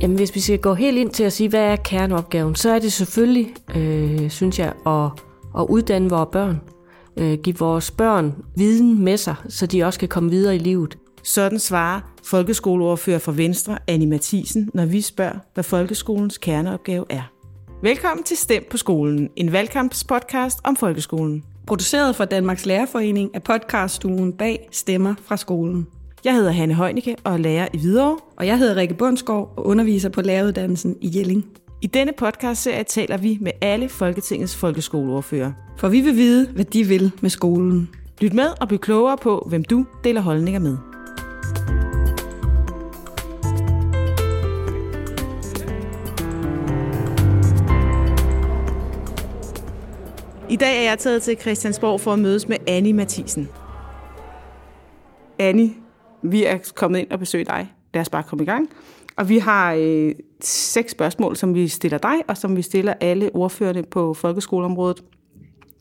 Jamen, 0.00 0.16
hvis 0.16 0.34
vi 0.34 0.40
skal 0.40 0.58
gå 0.58 0.74
helt 0.74 0.98
ind 0.98 1.10
til 1.10 1.24
at 1.24 1.32
sige, 1.32 1.48
hvad 1.48 1.60
er 1.60 1.76
kerneopgaven, 1.76 2.54
så 2.54 2.70
er 2.70 2.78
det 2.78 2.92
selvfølgelig, 2.92 3.54
øh, 3.76 4.30
synes 4.30 4.58
jeg, 4.58 4.72
at, 4.86 5.10
at 5.58 5.66
uddanne 5.68 6.10
vores 6.10 6.28
børn. 6.32 6.60
Øh, 7.16 7.38
give 7.38 7.58
vores 7.58 7.90
børn 7.90 8.34
viden 8.56 9.04
med 9.04 9.16
sig, 9.16 9.34
så 9.48 9.66
de 9.66 9.84
også 9.84 9.98
kan 9.98 10.08
komme 10.08 10.30
videre 10.30 10.56
i 10.56 10.58
livet. 10.58 10.98
Sådan 11.22 11.58
svarer 11.58 12.00
folkeskoleordfører 12.24 13.18
for 13.18 13.32
Venstre, 13.32 13.78
Annie 13.86 14.08
Mathisen, 14.08 14.70
når 14.74 14.86
vi 14.86 15.00
spørger, 15.00 15.38
hvad 15.54 15.64
folkeskolens 15.64 16.38
kerneopgave 16.38 17.04
er. 17.10 17.32
Velkommen 17.82 18.24
til 18.24 18.36
Stem 18.36 18.64
på 18.70 18.76
skolen, 18.76 19.30
en 19.36 19.52
valgkampspodcast 19.52 20.58
om 20.64 20.76
folkeskolen. 20.76 21.44
Produceret 21.66 22.16
for 22.16 22.24
Danmarks 22.24 22.66
Lærerforening 22.66 23.34
af 23.34 23.42
podcaststuen 23.42 24.32
bag 24.32 24.68
Stemmer 24.72 25.14
fra 25.24 25.36
skolen. 25.36 25.86
Jeg 26.24 26.34
hedder 26.34 26.50
Hanne 26.50 26.74
Heunicke 26.74 27.16
og 27.24 27.32
er 27.32 27.36
lærer 27.36 27.68
i 27.74 27.78
Hvidovre. 27.78 28.18
Og 28.36 28.46
jeg 28.46 28.58
hedder 28.58 28.76
Rikke 28.76 28.94
Bundsgaard 28.94 29.54
og 29.56 29.66
underviser 29.66 30.08
på 30.08 30.22
læreruddannelsen 30.22 30.96
i 31.00 31.18
Jelling. 31.18 31.44
I 31.82 31.86
denne 31.86 32.12
podcastserie 32.18 32.84
taler 32.84 33.16
vi 33.16 33.38
med 33.40 33.52
alle 33.60 33.88
Folketingets 33.88 34.56
folkeskoleordfører. 34.56 35.52
For 35.76 35.88
vi 35.88 36.00
vil 36.00 36.16
vide, 36.16 36.48
hvad 36.48 36.64
de 36.64 36.84
vil 36.84 37.12
med 37.20 37.30
skolen. 37.30 37.90
Lyt 38.20 38.34
med 38.34 38.48
og 38.60 38.68
bliv 38.68 38.78
klogere 38.78 39.16
på, 39.16 39.46
hvem 39.48 39.64
du 39.64 39.86
deler 40.04 40.20
holdninger 40.20 40.60
med. 40.60 40.76
I 50.50 50.56
dag 50.56 50.78
er 50.78 50.82
jeg 50.82 50.98
taget 50.98 51.22
til 51.22 51.36
Christiansborg 51.40 52.00
for 52.00 52.12
at 52.12 52.18
mødes 52.18 52.48
med 52.48 52.56
Annie 52.66 52.92
Mathisen. 52.92 53.48
Annie, 55.38 55.70
vi 56.32 56.44
er 56.44 56.58
kommet 56.74 56.98
ind 56.98 57.10
og 57.10 57.18
besøge 57.18 57.44
dig. 57.44 57.72
Lad 57.94 58.00
os 58.00 58.08
bare 58.08 58.22
komme 58.22 58.44
i 58.44 58.46
gang. 58.46 58.68
Og 59.16 59.28
vi 59.28 59.38
har 59.38 59.72
øh, 59.72 60.14
seks 60.40 60.92
spørgsmål, 60.92 61.36
som 61.36 61.54
vi 61.54 61.68
stiller 61.68 61.98
dig, 61.98 62.16
og 62.28 62.36
som 62.36 62.56
vi 62.56 62.62
stiller 62.62 62.94
alle 63.00 63.30
ordførende 63.34 63.82
på 63.82 64.14
folkeskoleområdet. 64.14 65.04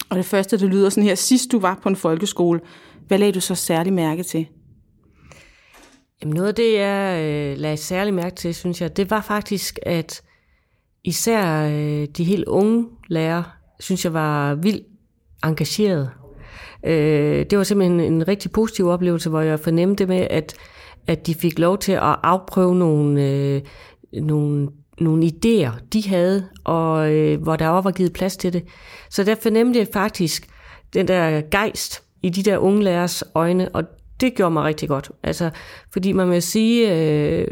Og 0.09 0.17
det 0.17 0.25
første, 0.25 0.57
det 0.57 0.69
lyder 0.69 0.89
sådan 0.89 1.03
her. 1.03 1.15
Sidst 1.15 1.51
du 1.51 1.59
var 1.59 1.79
på 1.83 1.89
en 1.89 1.95
folkeskole, 1.95 2.59
hvad 3.07 3.17
lagde 3.17 3.33
du 3.33 3.39
så 3.39 3.55
særlig 3.55 3.93
mærke 3.93 4.23
til? 4.23 4.47
Jamen 6.21 6.35
noget 6.35 6.47
af 6.47 6.55
det, 6.55 6.73
jeg 6.73 7.23
øh, 7.23 7.57
lagde 7.57 7.77
særlig 7.77 8.13
mærke 8.13 8.35
til, 8.35 8.55
synes 8.55 8.81
jeg, 8.81 8.97
det 8.97 9.09
var 9.09 9.21
faktisk, 9.21 9.79
at 9.83 10.21
især 11.03 11.65
øh, 11.65 12.07
de 12.17 12.23
helt 12.23 12.45
unge 12.45 12.85
lærere, 13.07 13.43
synes 13.79 14.05
jeg 14.05 14.13
var 14.13 14.55
vildt 14.55 14.83
engageret. 15.43 16.09
Øh, 16.85 17.45
det 17.49 17.57
var 17.57 17.63
simpelthen 17.63 17.99
en 17.99 18.27
rigtig 18.27 18.51
positiv 18.51 18.87
oplevelse, 18.87 19.29
hvor 19.29 19.41
jeg 19.41 19.59
fornemte 19.59 20.03
det 20.03 20.07
med, 20.07 20.27
at, 20.29 20.53
at 21.07 21.27
de 21.27 21.35
fik 21.35 21.59
lov 21.59 21.77
til 21.77 21.91
at 21.91 22.15
afprøve 22.23 22.75
nogle, 22.75 23.23
øh, 23.23 23.61
nogle, 24.13 24.69
nogle 24.99 25.25
idéer, 25.25 25.71
de 25.93 26.07
havde, 26.07 26.47
og 26.63 27.13
øh, 27.13 27.41
hvor 27.41 27.55
der 27.55 27.69
også 27.69 27.83
var 27.83 27.91
givet 27.91 28.13
plads 28.13 28.37
til 28.37 28.53
det. 28.53 28.63
Så 29.09 29.23
der 29.23 29.35
fornemte 29.35 29.79
jeg 29.79 29.87
faktisk 29.93 30.47
den 30.93 31.07
der 31.07 31.41
gejst 31.51 32.03
i 32.23 32.29
de 32.29 32.43
der 32.43 32.57
unge 32.57 32.83
lærers 32.83 33.23
øjne, 33.35 33.69
og 33.75 33.83
det 34.21 34.35
gjorde 34.35 34.53
mig 34.53 34.63
rigtig 34.63 34.89
godt. 34.89 35.11
Altså, 35.23 35.49
fordi 35.93 36.11
man 36.11 36.31
vil 36.31 36.41
sige, 36.41 36.95
øh, 36.95 37.47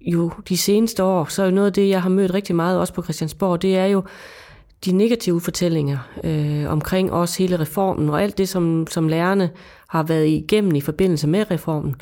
jo 0.00 0.30
de 0.48 0.56
seneste 0.56 1.04
år, 1.04 1.24
så 1.24 1.42
er 1.42 1.50
noget 1.50 1.66
af 1.66 1.72
det, 1.72 1.88
jeg 1.88 2.02
har 2.02 2.08
mødt 2.08 2.34
rigtig 2.34 2.56
meget 2.56 2.78
også 2.78 2.94
på 2.94 3.02
Christiansborg, 3.02 3.62
det 3.62 3.76
er 3.76 3.86
jo 3.86 4.02
de 4.84 4.92
negative 4.92 5.40
fortællinger 5.40 5.98
øh, 6.24 6.72
omkring 6.72 7.12
også 7.12 7.38
hele 7.38 7.60
reformen 7.60 8.08
og 8.08 8.22
alt 8.22 8.38
det, 8.38 8.48
som, 8.48 8.86
som 8.90 9.08
lærerne 9.08 9.50
har 9.88 10.02
været 10.02 10.26
igennem 10.26 10.74
i 10.74 10.80
forbindelse 10.80 11.28
med 11.28 11.50
reformen. 11.50 11.94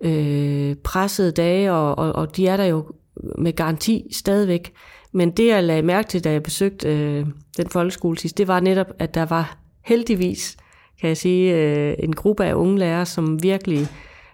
Øh, 0.00 0.74
pressede 0.84 1.32
dage, 1.32 1.72
og, 1.72 1.98
og, 1.98 2.12
og 2.12 2.36
de 2.36 2.46
er 2.46 2.56
der 2.56 2.64
jo 2.64 2.84
med 3.38 3.52
garanti 3.52 4.06
stadigvæk. 4.12 4.72
Men 5.12 5.30
det, 5.30 5.46
jeg 5.46 5.64
lagde 5.64 5.82
mærke 5.82 6.08
til, 6.08 6.24
da 6.24 6.32
jeg 6.32 6.42
besøgte 6.42 6.88
øh, 6.88 7.26
den 7.56 7.68
folkeskole 7.68 8.18
sidst, 8.18 8.38
det 8.38 8.48
var 8.48 8.60
netop, 8.60 8.86
at 8.98 9.14
der 9.14 9.26
var 9.26 9.58
heldigvis, 9.84 10.56
kan 11.00 11.08
jeg 11.08 11.16
sige, 11.16 11.56
øh, 11.56 11.94
en 11.98 12.12
gruppe 12.12 12.44
af 12.44 12.54
unge 12.54 12.78
lærere, 12.78 13.06
som 13.06 13.42
virkelig 13.42 13.86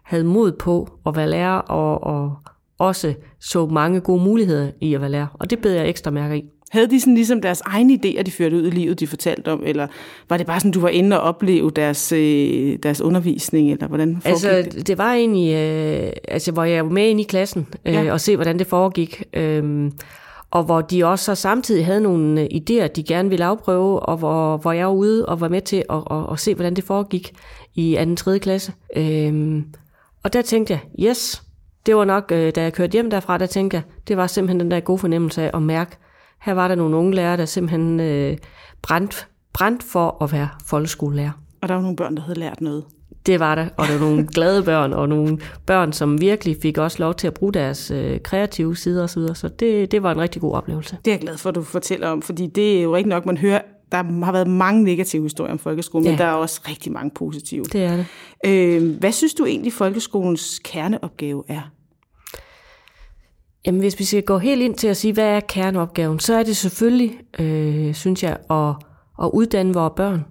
havde 0.02 0.24
mod 0.24 0.52
på 0.52 0.88
at 1.06 1.16
være 1.16 1.30
lærer, 1.30 1.58
og, 1.58 2.04
og 2.04 2.36
også 2.78 3.14
så 3.40 3.66
mange 3.66 4.00
gode 4.00 4.24
muligheder 4.24 4.70
i 4.80 4.94
at 4.94 5.00
være 5.00 5.10
lærer. 5.10 5.26
Og 5.34 5.50
det 5.50 5.58
beder 5.58 5.80
jeg 5.80 5.88
ekstra 5.88 6.10
mærke 6.10 6.38
i. 6.38 6.50
Havde 6.70 6.90
de 6.90 7.00
sådan 7.00 7.14
ligesom 7.14 7.40
deres 7.40 7.60
egne 7.60 7.98
idéer, 8.04 8.22
de 8.22 8.30
førte 8.30 8.56
ud 8.56 8.66
i 8.66 8.70
livet, 8.70 9.00
de 9.00 9.06
fortalte 9.06 9.52
om, 9.52 9.62
eller 9.66 9.86
var 10.28 10.36
det 10.36 10.46
bare 10.46 10.60
sådan, 10.60 10.70
du 10.70 10.80
var 10.80 10.88
inde 10.88 11.20
og 11.20 11.28
opleve 11.28 11.70
deres, 11.70 12.12
øh, 12.12 12.78
deres 12.82 13.00
undervisning, 13.00 13.72
eller 13.72 13.88
hvordan 13.88 14.22
Altså, 14.24 14.48
det? 14.72 14.86
det 14.86 14.98
var 14.98 15.12
egentlig, 15.12 15.54
øh, 15.54 16.12
altså, 16.28 16.52
hvor 16.52 16.64
jeg 16.64 16.84
var 16.84 16.90
med 16.90 17.08
ind 17.08 17.20
i 17.20 17.22
klassen, 17.22 17.66
øh, 17.84 17.94
ja. 17.94 18.12
og 18.12 18.20
se, 18.20 18.36
hvordan 18.36 18.58
det 18.58 18.66
foregik, 18.66 19.22
øh, 19.34 19.90
og 20.50 20.64
hvor 20.64 20.80
de 20.80 21.04
også 21.04 21.24
så 21.24 21.34
samtidig 21.34 21.86
havde 21.86 22.00
nogle 22.00 22.40
øh, 22.40 22.46
idéer, 22.46 22.86
de 22.86 23.02
gerne 23.02 23.28
ville 23.28 23.44
afprøve, 23.44 24.00
og 24.00 24.16
hvor, 24.16 24.56
hvor 24.56 24.72
jeg 24.72 24.86
var 24.86 24.92
ude 24.92 25.26
og 25.26 25.40
var 25.40 25.48
med 25.48 25.60
til 25.60 25.84
at, 25.90 26.02
at, 26.10 26.32
at 26.32 26.40
se, 26.40 26.54
hvordan 26.54 26.76
det 26.76 26.84
foregik 26.84 27.32
i 27.74 27.98
2. 28.04 28.10
og 28.10 28.16
3. 28.16 28.38
klasse. 28.38 28.72
Øh, 28.96 29.62
og 30.24 30.32
der 30.32 30.42
tænkte 30.42 30.72
jeg, 30.72 31.08
yes, 31.08 31.42
det 31.86 31.96
var 31.96 32.04
nok, 32.04 32.32
øh, 32.32 32.52
da 32.54 32.62
jeg 32.62 32.72
kørte 32.72 32.92
hjem 32.92 33.10
derfra, 33.10 33.38
der 33.38 33.46
tænkte 33.46 33.74
jeg, 33.74 33.82
det 34.08 34.16
var 34.16 34.26
simpelthen 34.26 34.60
den 34.60 34.70
der 34.70 34.80
gode 34.80 34.98
fornemmelse 34.98 35.42
af 35.42 35.50
at 35.54 35.62
mærke, 35.62 35.96
her 36.42 36.52
var 36.52 36.68
der 36.68 36.74
nogle 36.74 36.96
unge 36.96 37.14
lærere, 37.14 37.36
der 37.36 37.44
simpelthen 37.44 38.00
øh, 38.00 38.36
brændt, 38.82 39.28
brændt 39.52 39.82
for 39.82 40.22
at 40.24 40.32
være 40.32 40.48
folkeskolelærer. 40.66 41.30
Og 41.62 41.68
der 41.68 41.74
var 41.74 41.82
nogle 41.82 41.96
børn, 41.96 42.16
der 42.16 42.22
havde 42.22 42.38
lært 42.38 42.60
noget. 42.60 42.84
Det 43.26 43.40
var 43.40 43.54
der, 43.54 43.68
og 43.76 43.86
der 43.86 43.92
var 43.92 44.00
nogle 44.00 44.26
glade 44.34 44.62
børn, 44.62 44.92
og 44.92 45.08
nogle 45.08 45.38
børn, 45.66 45.92
som 45.92 46.20
virkelig 46.20 46.56
fik 46.62 46.78
også 46.78 46.98
lov 46.98 47.14
til 47.14 47.26
at 47.26 47.34
bruge 47.34 47.52
deres 47.52 47.90
øh, 47.90 48.20
kreative 48.20 48.76
sider 48.76 49.04
osv., 49.04 49.26
så, 49.26 49.34
så 49.34 49.48
det, 49.48 49.92
det 49.92 50.02
var 50.02 50.12
en 50.12 50.20
rigtig 50.20 50.42
god 50.42 50.52
oplevelse. 50.52 50.96
Det 51.04 51.10
er 51.10 51.14
jeg 51.14 51.20
glad 51.20 51.36
for, 51.36 51.48
at 51.48 51.54
du 51.54 51.62
fortæller 51.62 52.08
om, 52.08 52.22
fordi 52.22 52.46
det 52.46 52.78
er 52.78 52.82
jo 52.82 52.94
ikke 52.94 53.08
nok, 53.08 53.26
man 53.26 53.36
hører, 53.36 53.60
der 53.92 54.24
har 54.24 54.32
været 54.32 54.46
mange 54.46 54.84
negative 54.84 55.22
historier 55.22 55.52
om 55.52 55.58
folkeskolen, 55.58 56.04
ja. 56.04 56.10
men 56.10 56.18
der 56.18 56.24
er 56.24 56.32
også 56.32 56.60
rigtig 56.68 56.92
mange 56.92 57.10
positive. 57.10 57.64
Det 57.64 57.84
er 57.84 57.96
det. 57.96 58.06
Øh, 58.46 58.98
hvad 58.98 59.12
synes 59.12 59.34
du 59.34 59.44
egentlig, 59.44 59.72
folkeskolens 59.72 60.60
kerneopgave 60.64 61.44
er? 61.48 61.70
Jamen, 63.66 63.80
hvis 63.80 63.98
vi 63.98 64.04
skal 64.04 64.22
gå 64.22 64.38
helt 64.38 64.62
ind 64.62 64.74
til 64.74 64.88
at 64.88 64.96
sige, 64.96 65.12
hvad 65.12 65.24
er 65.24 65.40
kerneopgaven, 65.40 66.20
så 66.20 66.34
er 66.34 66.42
det 66.42 66.56
selvfølgelig, 66.56 67.18
øh, 67.38 67.94
synes 67.94 68.22
jeg, 68.22 68.36
at, 68.50 68.74
at 69.22 69.30
uddanne 69.32 69.74
vores 69.74 69.92
børn. 69.96 70.24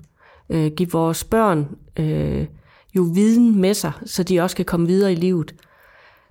Øh, 0.50 0.72
give 0.72 0.92
vores 0.92 1.24
børn 1.24 1.68
øh, 2.00 2.46
jo 2.96 3.02
viden 3.02 3.62
med 3.62 3.74
sig, 3.74 3.92
så 4.06 4.24
de 4.24 4.40
også 4.40 4.56
kan 4.56 4.66
komme 4.66 4.88
videre 4.88 5.12
i 5.12 5.16
livet. 5.16 5.56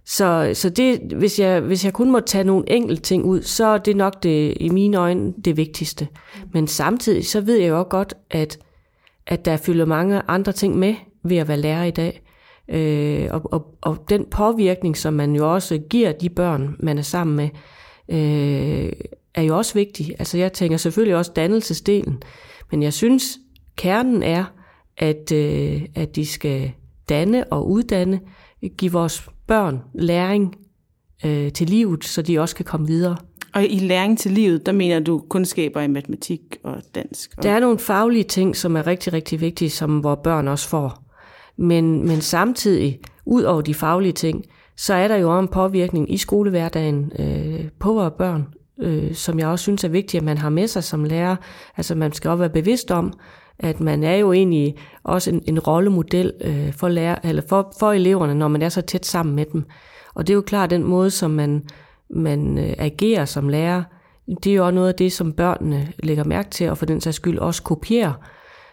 Så, 0.06 0.50
så 0.54 0.70
det, 0.70 1.00
hvis, 1.16 1.40
jeg, 1.40 1.60
hvis 1.60 1.84
jeg 1.84 1.92
kun 1.92 2.10
må 2.10 2.20
tage 2.20 2.44
nogle 2.44 2.64
enkelte 2.66 3.02
ting 3.02 3.24
ud, 3.24 3.42
så 3.42 3.66
er 3.66 3.78
det 3.78 3.96
nok 3.96 4.22
det, 4.22 4.54
i 4.60 4.68
mine 4.68 4.96
øjne 4.96 5.34
det 5.44 5.56
vigtigste. 5.56 6.08
Men 6.52 6.66
samtidig 6.66 7.26
så 7.26 7.40
ved 7.40 7.56
jeg 7.56 7.68
jo 7.68 7.78
også 7.78 7.88
godt, 7.88 8.14
at, 8.30 8.58
at 9.26 9.44
der 9.44 9.56
følger 9.56 9.84
mange 9.84 10.22
andre 10.28 10.52
ting 10.52 10.78
med 10.78 10.94
ved 11.22 11.36
at 11.36 11.48
være 11.48 11.56
lærer 11.56 11.84
i 11.84 11.90
dag. 11.90 12.22
Øh, 12.68 13.28
og, 13.30 13.52
og, 13.52 13.76
og 13.80 14.04
den 14.08 14.26
påvirkning, 14.30 14.96
som 14.96 15.14
man 15.14 15.36
jo 15.36 15.54
også 15.54 15.78
giver 15.78 16.12
de 16.12 16.28
børn, 16.28 16.76
man 16.80 16.98
er 16.98 17.02
sammen 17.02 17.36
med, 17.36 17.48
øh, 18.08 18.92
er 19.34 19.42
jo 19.42 19.56
også 19.56 19.74
vigtig. 19.74 20.14
Altså 20.18 20.38
jeg 20.38 20.52
tænker 20.52 20.76
selvfølgelig 20.76 21.16
også 21.16 21.32
dannelsesdelen, 21.36 22.22
men 22.70 22.82
jeg 22.82 22.92
synes, 22.92 23.38
kernen 23.76 24.22
er, 24.22 24.44
at, 24.96 25.32
øh, 25.32 25.82
at 25.94 26.16
de 26.16 26.26
skal 26.26 26.72
danne 27.08 27.52
og 27.52 27.70
uddanne, 27.70 28.20
give 28.78 28.92
vores 28.92 29.28
børn 29.46 29.80
læring 29.94 30.56
øh, 31.24 31.52
til 31.52 31.70
livet, 31.70 32.04
så 32.04 32.22
de 32.22 32.38
også 32.38 32.56
kan 32.56 32.64
komme 32.64 32.86
videre. 32.86 33.16
Og 33.54 33.64
i 33.64 33.78
læring 33.78 34.18
til 34.18 34.32
livet, 34.32 34.66
der 34.66 34.72
mener 34.72 35.00
du 35.00 35.24
kundskaber 35.28 35.80
i 35.80 35.86
matematik 35.88 36.40
og 36.62 36.82
dansk? 36.94 37.34
Og... 37.36 37.42
Der 37.42 37.50
er 37.50 37.60
nogle 37.60 37.78
faglige 37.78 38.24
ting, 38.24 38.56
som 38.56 38.76
er 38.76 38.86
rigtig, 38.86 39.12
rigtig 39.12 39.40
vigtige, 39.40 39.70
som 39.70 40.04
vores 40.04 40.20
børn 40.24 40.48
også 40.48 40.68
får. 40.68 41.03
Men, 41.56 42.06
men 42.06 42.20
samtidig, 42.20 43.00
ud 43.26 43.42
over 43.42 43.60
de 43.60 43.74
faglige 43.74 44.12
ting, 44.12 44.44
så 44.76 44.94
er 44.94 45.08
der 45.08 45.16
jo 45.16 45.30
også 45.30 45.42
en 45.42 45.48
påvirkning 45.48 46.12
i 46.12 46.16
skolehverdagen 46.16 47.12
øh, 47.18 47.68
på 47.78 47.92
vores 47.92 48.12
børn, 48.18 48.46
øh, 48.80 49.14
som 49.14 49.38
jeg 49.38 49.48
også 49.48 49.62
synes 49.62 49.84
er 49.84 49.88
vigtigt, 49.88 50.20
at 50.20 50.24
man 50.24 50.38
har 50.38 50.48
med 50.48 50.66
sig 50.66 50.84
som 50.84 51.04
lærer. 51.04 51.36
Altså 51.76 51.94
man 51.94 52.12
skal 52.12 52.30
også 52.30 52.38
være 52.38 52.50
bevidst 52.50 52.90
om, 52.90 53.12
at 53.58 53.80
man 53.80 54.04
er 54.04 54.16
jo 54.16 54.32
egentlig 54.32 54.76
også 55.04 55.30
en, 55.30 55.42
en 55.46 55.58
rollemodel 55.58 56.32
øh, 56.40 56.72
for, 56.72 56.88
lærer, 56.88 57.16
eller 57.24 57.42
for, 57.48 57.72
for 57.78 57.92
eleverne, 57.92 58.34
når 58.34 58.48
man 58.48 58.62
er 58.62 58.68
så 58.68 58.80
tæt 58.80 59.06
sammen 59.06 59.34
med 59.36 59.44
dem. 59.52 59.64
Og 60.14 60.26
det 60.26 60.32
er 60.32 60.34
jo 60.34 60.42
klart 60.42 60.70
den 60.70 60.84
måde, 60.84 61.10
som 61.10 61.30
man, 61.30 61.62
man 62.10 62.58
øh, 62.58 62.74
agerer 62.78 63.24
som 63.24 63.48
lærer, 63.48 63.82
det 64.44 64.50
er 64.50 64.54
jo 64.54 64.64
også 64.66 64.74
noget 64.74 64.88
af 64.88 64.94
det, 64.94 65.12
som 65.12 65.32
børnene 65.32 65.92
lægger 66.02 66.24
mærke 66.24 66.50
til, 66.50 66.70
og 66.70 66.78
for 66.78 66.86
den 66.86 67.00
sags 67.00 67.16
skyld 67.16 67.38
også 67.38 67.62
kopierer. 67.62 68.12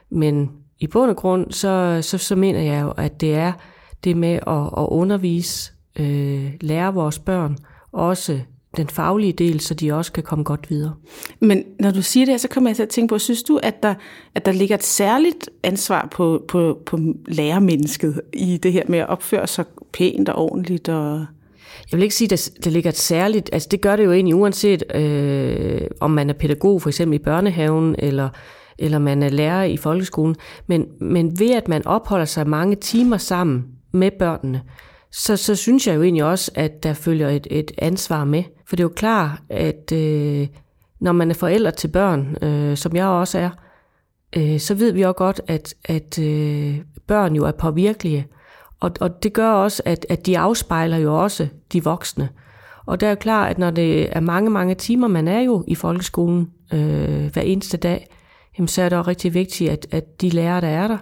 Men 0.09 0.49
i 0.81 0.87
bund 0.87 1.09
og 1.09 1.15
grund, 1.17 1.51
så, 1.51 1.99
så, 2.01 2.17
så 2.17 2.35
mener 2.35 2.59
jeg 2.59 2.81
jo, 2.81 2.91
at 2.91 3.21
det 3.21 3.35
er 3.35 3.53
det 4.03 4.17
med 4.17 4.33
at, 4.33 4.83
at 4.83 4.87
undervise, 4.89 5.71
øh, 5.99 6.51
lære 6.61 6.93
vores 6.93 7.19
børn, 7.19 7.57
også 7.91 8.39
den 8.77 8.87
faglige 8.87 9.33
del, 9.33 9.59
så 9.59 9.73
de 9.73 9.93
også 9.93 10.11
kan 10.11 10.23
komme 10.23 10.43
godt 10.43 10.69
videre. 10.69 10.93
Men 11.39 11.63
når 11.79 11.91
du 11.91 12.01
siger 12.01 12.25
det 12.25 12.41
så 12.41 12.47
kommer 12.47 12.69
jeg 12.69 12.75
til 12.75 12.83
at 12.83 12.89
tænke 12.89 13.11
på, 13.11 13.19
synes 13.19 13.43
du, 13.43 13.59
at 13.63 13.83
der, 13.83 13.93
at 14.35 14.45
der 14.45 14.51
ligger 14.51 14.75
et 14.75 14.83
særligt 14.83 15.49
ansvar 15.63 16.07
på, 16.11 16.45
på, 16.47 16.79
på 16.85 16.99
lærermennesket 17.27 18.21
i 18.33 18.57
det 18.57 18.73
her 18.73 18.83
med 18.87 18.99
at 18.99 19.09
opføre 19.09 19.47
sig 19.47 19.65
pænt 19.93 20.29
og 20.29 20.35
ordentligt? 20.35 20.89
Og 20.89 21.25
Jeg 21.91 21.97
vil 21.97 22.03
ikke 22.03 22.15
sige, 22.15 22.33
at 22.33 22.51
det 22.63 22.71
ligger 22.71 22.89
et 22.89 22.97
særligt, 22.97 23.49
altså 23.53 23.67
det 23.71 23.81
gør 23.81 23.95
det 23.95 24.05
jo 24.05 24.11
egentlig 24.11 24.35
uanset, 24.35 24.83
øh, 24.95 25.81
om 25.99 26.11
man 26.11 26.29
er 26.29 26.33
pædagog 26.33 26.81
for 26.81 26.89
eksempel 26.89 27.15
i 27.15 27.23
børnehaven, 27.23 27.95
eller, 27.99 28.29
eller 28.81 28.99
man 28.99 29.23
er 29.23 29.29
lærer 29.29 29.63
i 29.63 29.77
folkeskolen, 29.77 30.35
men, 30.67 30.87
men 31.01 31.39
ved 31.39 31.51
at 31.55 31.67
man 31.67 31.87
opholder 31.87 32.25
sig 32.25 32.47
mange 32.47 32.75
timer 32.75 33.17
sammen 33.17 33.65
med 33.91 34.11
børnene, 34.19 34.61
så, 35.11 35.37
så 35.37 35.55
synes 35.55 35.87
jeg 35.87 35.95
jo 35.95 36.03
egentlig 36.03 36.23
også, 36.23 36.51
at 36.55 36.83
der 36.83 36.93
følger 36.93 37.29
et, 37.29 37.47
et 37.51 37.71
ansvar 37.77 38.25
med. 38.25 38.43
For 38.67 38.75
det 38.75 38.83
er 38.83 38.85
jo 38.85 38.93
klart, 38.95 39.39
at 39.49 39.91
øh, 39.91 40.47
når 40.99 41.11
man 41.11 41.29
er 41.29 41.35
forældre 41.35 41.71
til 41.71 41.87
børn, 41.87 42.37
øh, 42.43 42.77
som 42.77 42.95
jeg 42.95 43.05
også 43.05 43.39
er, 43.39 43.49
øh, 44.37 44.59
så 44.59 44.75
ved 44.75 44.91
vi 44.91 45.01
jo 45.01 45.13
godt, 45.17 45.41
at, 45.47 45.73
at 45.85 46.19
øh, 46.19 46.77
børn 47.07 47.35
jo 47.35 47.45
er 47.45 47.51
påvirkelige. 47.51 48.27
Og, 48.79 48.91
og 48.99 49.23
det 49.23 49.33
gør 49.33 49.51
også, 49.51 49.81
at, 49.85 50.05
at 50.09 50.25
de 50.25 50.39
afspejler 50.39 50.97
jo 50.97 51.21
også 51.23 51.47
de 51.73 51.83
voksne. 51.83 52.29
Og 52.85 52.99
det 52.99 53.05
er 53.05 53.09
jo 53.09 53.15
klart, 53.15 53.51
at 53.51 53.57
når 53.57 53.71
det 53.71 54.17
er 54.17 54.19
mange, 54.19 54.49
mange 54.49 54.75
timer, 54.75 55.07
man 55.07 55.27
er 55.27 55.39
jo 55.39 55.63
i 55.67 55.75
folkeskolen 55.75 56.49
øh, 56.73 57.33
hver 57.33 57.41
eneste 57.41 57.77
dag, 57.77 58.07
jamen, 58.57 58.67
så 58.67 58.81
er 58.81 58.89
det 58.89 58.97
også 58.97 59.09
rigtig 59.09 59.33
vigtigt, 59.33 59.71
at, 59.71 59.87
at 59.91 60.21
de 60.21 60.29
lærere, 60.29 60.61
der 60.61 60.67
er 60.67 60.87
der, 60.87 60.97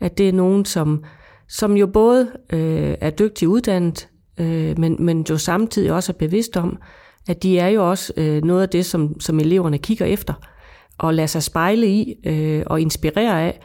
at 0.00 0.18
det 0.18 0.28
er 0.28 0.32
nogen, 0.32 0.64
som, 0.64 1.04
som 1.48 1.76
jo 1.76 1.86
både 1.86 2.30
øh, 2.52 2.94
er 3.00 3.10
dygtigt 3.10 3.48
uddannet, 3.48 4.08
øh, 4.40 4.78
men, 4.78 4.96
men 4.98 5.26
jo 5.30 5.38
samtidig 5.38 5.92
også 5.92 6.12
er 6.12 6.18
bevidst 6.18 6.56
om, 6.56 6.78
at 7.28 7.42
de 7.42 7.58
er 7.58 7.68
jo 7.68 7.90
også 7.90 8.12
øh, 8.16 8.42
noget 8.44 8.62
af 8.62 8.68
det, 8.68 8.86
som, 8.86 9.20
som 9.20 9.40
eleverne 9.40 9.78
kigger 9.78 10.06
efter 10.06 10.34
og 10.98 11.14
lader 11.14 11.26
sig 11.26 11.42
spejle 11.42 11.88
i 11.88 12.14
øh, 12.26 12.62
og 12.66 12.80
inspirere 12.80 13.42
af. 13.42 13.60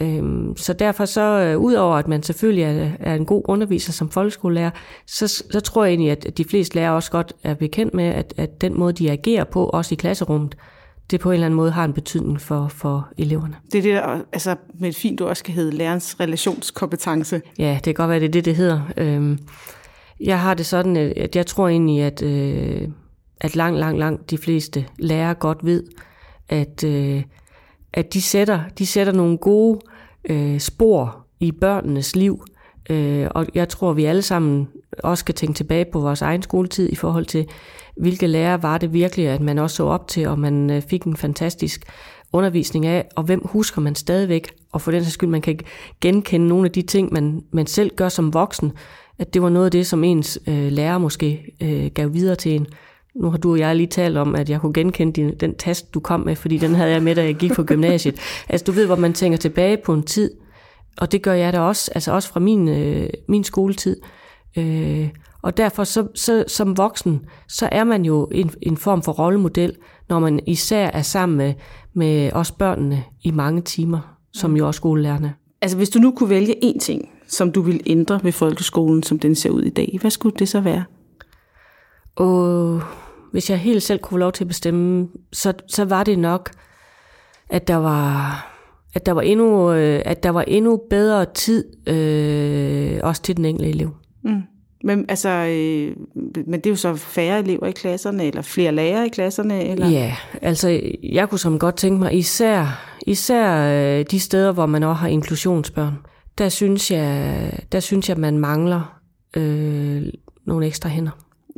Øh, 0.00 0.22
så 0.56 0.72
derfor 0.72 1.04
så, 1.04 1.20
øh, 1.20 1.58
udover 1.58 1.96
at 1.96 2.08
man 2.08 2.22
selvfølgelig 2.22 2.64
er, 2.64 2.90
er 3.00 3.14
en 3.14 3.26
god 3.26 3.42
underviser 3.44 3.92
som 3.92 4.10
folkeskolelærer, 4.10 4.70
så, 5.06 5.28
så 5.28 5.60
tror 5.60 5.84
jeg 5.84 5.90
egentlig, 5.90 6.10
at 6.10 6.38
de 6.38 6.44
fleste 6.44 6.74
lærere 6.74 6.94
også 6.94 7.10
godt 7.10 7.32
er 7.42 7.54
bekendt 7.54 7.94
med, 7.94 8.04
at, 8.04 8.34
at 8.36 8.60
den 8.60 8.78
måde, 8.78 8.92
de 8.92 9.10
agerer 9.10 9.44
på, 9.44 9.64
også 9.64 9.94
i 9.94 9.96
klasserummet, 9.96 10.56
det 11.10 11.20
på 11.20 11.30
en 11.30 11.34
eller 11.34 11.46
anden 11.46 11.56
måde 11.56 11.70
har 11.70 11.84
en 11.84 11.92
betydning 11.92 12.40
for, 12.40 12.68
for 12.68 13.08
eleverne. 13.18 13.56
Det 13.72 13.78
er 13.78 13.82
det, 13.82 13.94
der, 13.94 14.22
altså 14.32 14.56
med 14.74 14.88
et 14.88 14.96
fint 14.96 15.20
ord 15.20 15.34
skal 15.34 15.54
hedde 15.54 15.76
lærerens 15.76 16.20
relationskompetence. 16.20 17.42
Ja, 17.58 17.74
det 17.74 17.82
kan 17.82 17.94
godt 17.94 18.10
være, 18.10 18.20
det 18.20 18.26
er 18.26 18.32
det, 18.32 18.44
det 18.44 18.56
hedder. 18.56 18.80
Øhm, 18.96 19.38
jeg 20.20 20.40
har 20.40 20.54
det 20.54 20.66
sådan, 20.66 20.96
at 20.96 21.36
jeg 21.36 21.46
tror 21.46 21.68
egentlig, 21.68 22.02
at, 22.02 22.22
øh, 22.22 22.88
at 23.40 23.56
langt, 23.56 23.78
langt, 23.78 23.98
langt 23.98 24.30
de 24.30 24.38
fleste 24.38 24.86
lærere 24.98 25.34
godt 25.34 25.58
ved, 25.62 25.84
at, 26.48 26.84
øh, 26.84 27.22
at 27.92 28.14
de, 28.14 28.22
sætter, 28.22 28.60
de 28.78 28.86
sætter 28.86 29.12
nogle 29.12 29.38
gode 29.38 29.80
øh, 30.30 30.60
spor 30.60 31.26
i 31.40 31.52
børnenes 31.52 32.16
liv. 32.16 32.44
Øh, 32.90 33.28
og 33.30 33.46
jeg 33.54 33.68
tror, 33.68 33.92
vi 33.92 34.04
alle 34.04 34.22
sammen 34.22 34.68
også 35.02 35.20
skal 35.20 35.34
tænke 35.34 35.54
tilbage 35.56 35.84
på 35.92 36.00
vores 36.00 36.22
egen 36.22 36.42
skoletid 36.42 36.92
i 36.92 36.94
forhold 36.94 37.26
til, 37.26 37.46
hvilke 37.96 38.26
lærere 38.26 38.62
var 38.62 38.78
det 38.78 38.92
virkelig, 38.92 39.28
at 39.28 39.40
man 39.40 39.58
også 39.58 39.76
så 39.76 39.84
op 39.84 40.08
til, 40.08 40.28
og 40.28 40.38
man 40.38 40.70
øh, 40.70 40.82
fik 40.82 41.04
en 41.04 41.16
fantastisk 41.16 41.84
undervisning 42.32 42.86
af, 42.86 43.08
og 43.16 43.24
hvem 43.24 43.42
husker 43.44 43.80
man 43.80 43.94
stadigvæk, 43.94 44.52
og 44.72 44.80
for 44.80 44.90
den 44.90 45.02
sags 45.04 45.14
skyld, 45.14 45.30
man 45.30 45.40
kan 45.40 45.58
genkende 46.00 46.48
nogle 46.48 46.64
af 46.66 46.72
de 46.72 46.82
ting, 46.82 47.12
man, 47.12 47.42
man 47.52 47.66
selv 47.66 47.90
gør 47.96 48.08
som 48.08 48.34
voksen, 48.34 48.72
at 49.18 49.34
det 49.34 49.42
var 49.42 49.48
noget 49.48 49.66
af 49.66 49.70
det, 49.70 49.86
som 49.86 50.04
ens 50.04 50.38
øh, 50.48 50.72
lærer 50.72 50.98
måske 50.98 51.56
øh, 51.62 51.86
gav 51.94 52.14
videre 52.14 52.36
til 52.36 52.54
en. 52.54 52.66
Nu 53.14 53.30
har 53.30 53.38
du 53.38 53.52
og 53.52 53.58
jeg 53.58 53.76
lige 53.76 53.86
talt 53.86 54.16
om, 54.16 54.34
at 54.34 54.50
jeg 54.50 54.60
kunne 54.60 54.72
genkende 54.72 55.12
din, 55.12 55.36
den 55.40 55.54
tast, 55.54 55.94
du 55.94 56.00
kom 56.00 56.20
med, 56.20 56.36
fordi 56.36 56.58
den 56.58 56.74
havde 56.74 56.90
jeg 56.90 57.02
med, 57.02 57.14
da 57.14 57.24
jeg 57.24 57.34
gik 57.34 57.52
på 57.52 57.64
gymnasiet. 57.64 58.20
altså 58.48 58.64
du 58.64 58.72
ved, 58.72 58.86
hvor 58.86 58.96
man 58.96 59.12
tænker 59.12 59.38
tilbage 59.38 59.76
på 59.76 59.94
en 59.94 60.02
tid, 60.02 60.30
og 60.98 61.12
det 61.12 61.22
gør 61.22 61.32
jeg 61.32 61.52
da 61.52 61.60
også, 61.60 61.90
altså 61.94 62.12
også 62.12 62.28
fra 62.28 62.40
min, 62.40 62.68
øh, 62.68 63.10
min 63.28 63.44
skoletid. 63.44 64.00
Øh, 64.56 65.08
og 65.46 65.56
derfor 65.56 65.84
så, 65.84 66.06
så, 66.14 66.44
som 66.48 66.76
voksen, 66.76 67.20
så 67.48 67.68
er 67.72 67.84
man 67.84 68.04
jo 68.04 68.28
en, 68.32 68.50
en 68.62 68.76
form 68.76 69.02
for 69.02 69.12
rollemodel, 69.12 69.76
når 70.08 70.18
man 70.18 70.40
især 70.46 70.86
er 70.86 71.02
sammen 71.02 71.38
med, 71.38 71.54
med 71.94 72.32
os 72.32 72.52
børnene 72.52 73.04
i 73.22 73.30
mange 73.30 73.62
timer, 73.62 74.16
som 74.32 74.56
jo 74.56 74.66
også 74.66 74.78
skolelærerne. 74.78 75.34
Altså 75.62 75.76
hvis 75.76 75.90
du 75.90 75.98
nu 75.98 76.10
kunne 76.10 76.30
vælge 76.30 76.54
én 76.64 76.78
ting, 76.78 77.08
som 77.28 77.52
du 77.52 77.60
vil 77.60 77.80
ændre 77.86 78.20
ved 78.22 78.32
folkeskolen, 78.32 79.02
som 79.02 79.18
den 79.18 79.34
ser 79.34 79.50
ud 79.50 79.62
i 79.62 79.70
dag, 79.70 79.98
hvad 80.00 80.10
skulle 80.10 80.36
det 80.38 80.48
så 80.48 80.60
være? 80.60 80.84
Og 82.16 82.82
hvis 83.32 83.50
jeg 83.50 83.58
helt 83.58 83.82
selv 83.82 83.98
kunne 83.98 84.14
få 84.14 84.18
lov 84.18 84.32
til 84.32 84.44
at 84.44 84.48
bestemme, 84.48 85.08
så, 85.32 85.52
så 85.68 85.84
var 85.84 86.04
det 86.04 86.18
nok, 86.18 86.50
at 87.48 87.68
der 87.68 87.76
var, 87.76 88.46
at 88.94 89.06
der 89.06 89.12
var 89.12 89.22
endnu, 89.22 89.72
øh, 89.72 90.02
at 90.04 90.22
der 90.22 90.30
var 90.30 90.42
endnu 90.42 90.80
bedre 90.90 91.26
tid, 91.34 91.88
øh, 91.88 93.00
også 93.02 93.22
til 93.22 93.36
den 93.36 93.44
enkelte 93.44 93.70
elev. 93.70 93.90
Mm. 94.24 94.42
Men, 94.86 95.04
altså, 95.08 95.28
øh, 95.28 95.96
men 96.46 96.60
det 96.60 96.66
er 96.66 96.70
jo 96.70 96.76
så 96.76 96.94
færre 96.94 97.38
elever 97.38 97.66
i 97.66 97.72
klasserne, 97.72 98.26
eller 98.26 98.42
flere 98.42 98.72
lærere 98.72 99.06
i 99.06 99.08
klasserne? 99.08 99.64
Eller? 99.64 99.88
Ja, 99.88 100.16
altså 100.42 100.80
jeg 101.02 101.28
kunne 101.28 101.38
som 101.38 101.58
godt 101.58 101.76
tænke 101.76 101.98
mig, 101.98 102.14
især, 102.14 102.84
især 103.06 103.68
øh, 103.98 104.04
de 104.10 104.20
steder, 104.20 104.52
hvor 104.52 104.66
man 104.66 104.82
også 104.82 104.94
har 104.94 105.08
inklusionsbørn, 105.08 105.98
der 106.38 106.48
synes 106.48 106.90
jeg, 106.90 107.52
der 107.72 107.80
synes 107.80 108.08
jeg 108.08 108.16
man 108.16 108.38
mangler 108.38 108.98
øh, 109.36 110.02
nogle 110.44 110.66
ekstra 110.66 110.88
hænder. 110.88 111.10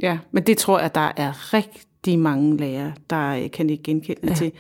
Ja, 0.03 0.19
men 0.33 0.43
det 0.43 0.59
tror 0.59 0.81
jeg, 0.81 0.95
der 0.95 1.13
er 1.17 1.55
rigtig 1.55 2.19
mange 2.19 2.57
lærere, 2.57 2.93
der 3.11 3.29
øh, 3.29 3.51
kan 3.51 3.71
ikke 3.71 3.83
genkende 3.83 4.29
ja. 4.29 4.35
til. 4.35 4.53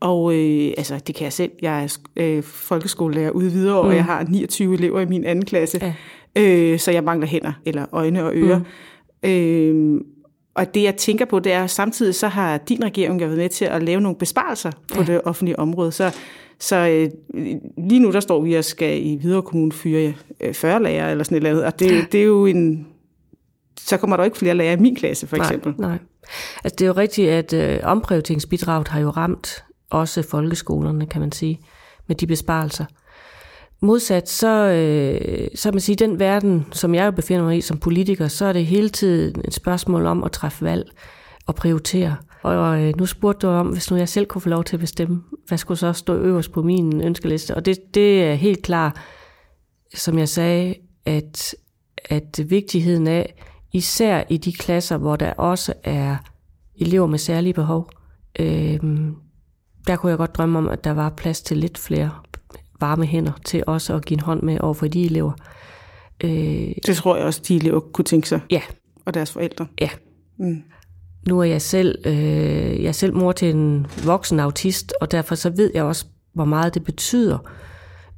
Og 0.00 0.34
øh, 0.34 0.72
altså, 0.78 1.00
det 1.06 1.14
kan 1.14 1.24
jeg 1.24 1.32
selv. 1.32 1.52
Jeg 1.62 1.84
er 1.84 1.98
øh, 2.16 2.42
folkeskolelærer 2.42 3.30
ude 3.30 3.50
videre, 3.50 3.82
mm. 3.82 3.88
og 3.88 3.94
jeg 3.94 4.04
har 4.04 4.24
29 4.28 4.74
elever 4.74 5.00
i 5.00 5.06
min 5.06 5.24
anden 5.24 5.44
klasse. 5.44 5.78
Ja. 5.82 5.92
Øh, 6.36 6.78
så 6.78 6.90
jeg 6.90 7.04
mangler 7.04 7.26
hænder, 7.26 7.52
eller 7.64 7.86
øjne 7.92 8.24
og 8.24 8.32
ører. 8.34 8.60
Mm. 9.22 9.30
Øh, 9.30 10.00
og 10.54 10.74
det, 10.74 10.82
jeg 10.82 10.96
tænker 10.96 11.24
på, 11.24 11.38
det 11.38 11.52
er, 11.52 11.64
at 11.64 11.70
samtidig 11.70 12.14
så 12.14 12.28
har 12.28 12.58
din 12.58 12.84
regering 12.84 13.20
været 13.20 13.36
med 13.36 13.48
til 13.48 13.64
at 13.64 13.82
lave 13.82 14.00
nogle 14.00 14.18
besparelser 14.18 14.70
på 14.94 15.00
ja. 15.00 15.12
det 15.12 15.20
offentlige 15.24 15.58
område. 15.58 15.92
Så, 15.92 16.16
så 16.58 16.76
øh, 16.76 17.10
lige 17.78 18.00
nu, 18.00 18.12
der 18.12 18.20
står 18.20 18.40
vi 18.40 18.54
og 18.54 18.64
skal 18.64 19.06
i 19.06 19.16
Hvidovre 19.16 19.42
Kommune 19.42 19.72
fyre 19.72 20.14
40 20.52 20.82
lærere, 20.82 21.10
eller 21.10 21.24
sådan 21.24 21.34
et 21.34 21.38
eller 21.38 21.50
andet. 21.50 21.64
Og 21.64 21.78
det, 21.78 22.12
det 22.12 22.20
er 22.20 22.24
jo 22.24 22.46
en 22.46 22.86
så 23.80 23.96
kommer 23.96 24.16
der 24.16 24.24
ikke 24.24 24.38
flere 24.38 24.54
lærere 24.54 24.72
i 24.72 24.80
min 24.80 24.96
klasse, 24.96 25.26
for 25.26 25.36
eksempel. 25.36 25.74
Nej, 25.78 25.88
nej. 25.88 25.98
Altså, 26.64 26.76
det 26.78 26.84
er 26.84 26.86
jo 26.86 26.92
rigtigt, 26.92 27.30
at 27.30 27.52
øh, 27.52 27.80
omprioriteringsbidraget 27.82 28.88
har 28.88 29.00
jo 29.00 29.10
ramt 29.10 29.64
også 29.90 30.22
folkeskolerne, 30.22 31.06
kan 31.06 31.20
man 31.20 31.32
sige, 31.32 31.60
med 32.06 32.16
de 32.16 32.26
besparelser. 32.26 32.84
Modsat, 33.80 34.28
så, 34.28 34.48
øh, 34.48 35.48
så 35.54 35.72
man 35.72 35.80
sige, 35.80 35.96
den 35.96 36.18
verden, 36.18 36.66
som 36.72 36.94
jeg 36.94 37.06
jo 37.06 37.10
befinder 37.10 37.44
mig 37.44 37.56
i 37.56 37.60
som 37.60 37.78
politiker, 37.78 38.28
så 38.28 38.44
er 38.44 38.52
det 38.52 38.66
hele 38.66 38.88
tiden 38.88 39.42
et 39.44 39.54
spørgsmål 39.54 40.06
om 40.06 40.24
at 40.24 40.32
træffe 40.32 40.64
valg 40.64 40.90
og 41.46 41.54
prioritere. 41.54 42.16
Og 42.42 42.82
øh, 42.82 42.96
nu 42.96 43.06
spurgte 43.06 43.46
du 43.46 43.52
om, 43.52 43.66
hvis 43.66 43.90
nu 43.90 43.96
jeg 43.96 44.08
selv 44.08 44.26
kunne 44.26 44.42
få 44.42 44.48
lov 44.48 44.64
til 44.64 44.76
at 44.76 44.80
bestemme, 44.80 45.22
hvad 45.48 45.58
skulle 45.58 45.78
så 45.78 45.92
stå 45.92 46.14
øverst 46.14 46.52
på 46.52 46.62
min 46.62 47.02
ønskeliste? 47.02 47.54
Og 47.54 47.66
det, 47.66 47.94
det 47.94 48.24
er 48.24 48.34
helt 48.34 48.62
klart, 48.62 48.96
som 49.94 50.18
jeg 50.18 50.28
sagde, 50.28 50.74
at, 51.04 51.54
at 52.04 52.40
vigtigheden 52.48 53.06
af, 53.06 53.34
især 53.72 54.24
i 54.28 54.36
de 54.36 54.52
klasser, 54.52 54.96
hvor 54.96 55.16
der 55.16 55.32
også 55.32 55.72
er 55.84 56.16
elever 56.80 57.06
med 57.06 57.18
særlige 57.18 57.52
behov, 57.52 57.90
øh, 58.38 58.78
der 59.86 59.96
kunne 59.96 60.10
jeg 60.10 60.18
godt 60.18 60.36
drømme 60.36 60.58
om, 60.58 60.68
at 60.68 60.84
der 60.84 60.90
var 60.90 61.10
plads 61.10 61.42
til 61.42 61.56
lidt 61.56 61.78
flere 61.78 62.10
varme 62.80 63.06
hænder 63.06 63.32
til 63.44 63.64
også 63.66 63.94
at 63.94 64.04
give 64.04 64.18
en 64.18 64.24
hånd 64.24 64.42
med 64.42 64.60
over 64.60 64.74
for 64.74 64.86
de 64.86 65.04
elever. 65.04 65.32
Øh, 66.24 66.30
det 66.86 66.96
tror 66.96 67.16
jeg 67.16 67.24
også, 67.24 67.42
de 67.48 67.56
elever 67.56 67.80
kunne 67.80 68.04
tænke 68.04 68.28
sig. 68.28 68.40
Ja. 68.50 68.60
Og 69.04 69.14
deres 69.14 69.32
forældre. 69.32 69.66
Ja. 69.80 69.88
Mm. 70.38 70.62
Nu 71.28 71.40
er 71.40 71.44
jeg 71.44 71.62
selv, 71.62 71.98
øh, 72.06 72.82
jeg 72.82 72.88
er 72.88 72.92
selv 72.92 73.14
mor 73.14 73.32
til 73.32 73.50
en 73.54 73.86
voksen 74.04 74.40
autist, 74.40 74.92
og 75.00 75.10
derfor 75.10 75.34
så 75.34 75.50
ved 75.50 75.70
jeg 75.74 75.84
også, 75.84 76.06
hvor 76.32 76.44
meget 76.44 76.74
det 76.74 76.84
betyder, 76.84 77.38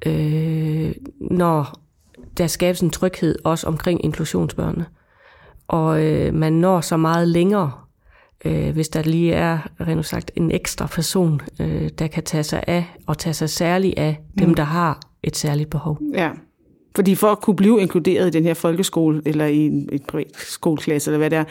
øh, 0.06 0.94
når 1.20 1.80
der 2.38 2.46
skabes 2.46 2.80
en 2.80 2.90
tryghed 2.90 3.36
også 3.44 3.66
omkring 3.66 4.04
inklusionsbørnene 4.04 4.86
og 5.68 6.04
øh, 6.04 6.34
man 6.34 6.52
når 6.52 6.80
så 6.80 6.96
meget 6.96 7.28
længere, 7.28 7.72
øh, 8.44 8.70
hvis 8.70 8.88
der 8.88 9.02
lige 9.02 9.32
er 9.32 9.58
rent 9.80 10.06
sagt 10.06 10.30
en 10.36 10.50
ekstra 10.50 10.86
person, 10.86 11.40
øh, 11.60 11.88
der 11.98 12.06
kan 12.06 12.22
tage 12.22 12.44
sig 12.44 12.64
af, 12.66 12.84
og 13.06 13.18
tage 13.18 13.34
sig 13.34 13.50
særligt 13.50 13.98
af 13.98 14.20
dem, 14.38 14.48
mm. 14.48 14.54
der 14.54 14.62
har 14.62 15.00
et 15.22 15.36
særligt 15.36 15.70
behov. 15.70 15.98
Ja, 16.14 16.30
fordi 16.96 17.14
for 17.14 17.28
at 17.28 17.40
kunne 17.40 17.56
blive 17.56 17.80
inkluderet 17.80 18.26
i 18.26 18.30
den 18.30 18.44
her 18.44 18.54
folkeskole, 18.54 19.22
eller 19.26 19.46
i 19.46 19.58
en, 19.58 19.88
en 19.92 20.00
privat 20.08 20.36
skoleklasse, 20.36 21.10
eller 21.10 21.18
hvad 21.18 21.30
det 21.30 21.38
er, 21.38 21.44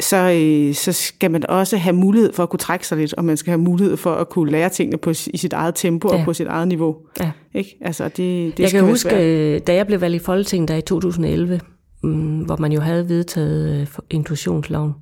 så, 0.00 0.16
øh, 0.16 0.74
så 0.74 0.92
skal 0.92 1.30
man 1.30 1.50
også 1.50 1.76
have 1.76 1.96
mulighed 1.96 2.32
for 2.32 2.42
at 2.42 2.48
kunne 2.48 2.58
trække 2.58 2.86
sig 2.86 2.98
lidt, 2.98 3.14
og 3.14 3.24
man 3.24 3.36
skal 3.36 3.50
have 3.50 3.60
mulighed 3.60 3.96
for 3.96 4.14
at 4.14 4.28
kunne 4.28 4.50
lære 4.50 4.68
tingene 4.68 4.98
på, 4.98 5.10
i 5.10 5.36
sit 5.36 5.52
eget 5.52 5.74
tempo 5.74 6.08
ja. 6.12 6.18
og 6.18 6.24
på 6.24 6.32
sit 6.32 6.46
eget 6.46 6.68
niveau. 6.68 6.96
Ja. 7.20 7.30
Ikke? 7.54 7.78
Altså, 7.80 8.04
det, 8.04 8.56
det 8.56 8.60
jeg 8.60 8.70
kan 8.70 8.84
huske, 8.84 9.10
svært. 9.10 9.66
da 9.66 9.74
jeg 9.74 9.86
blev 9.86 10.00
valgt 10.00 10.22
i 10.22 10.24
Folketinget 10.24 10.68
der 10.68 10.76
i 10.76 10.80
2011, 10.80 11.60
Mm, 12.02 12.38
hvor 12.38 12.56
man 12.56 12.72
jo 12.72 12.80
havde 12.80 13.08
vedtaget 13.08 13.80
øh, 13.80 13.86
inklusionsloven. 14.10 14.92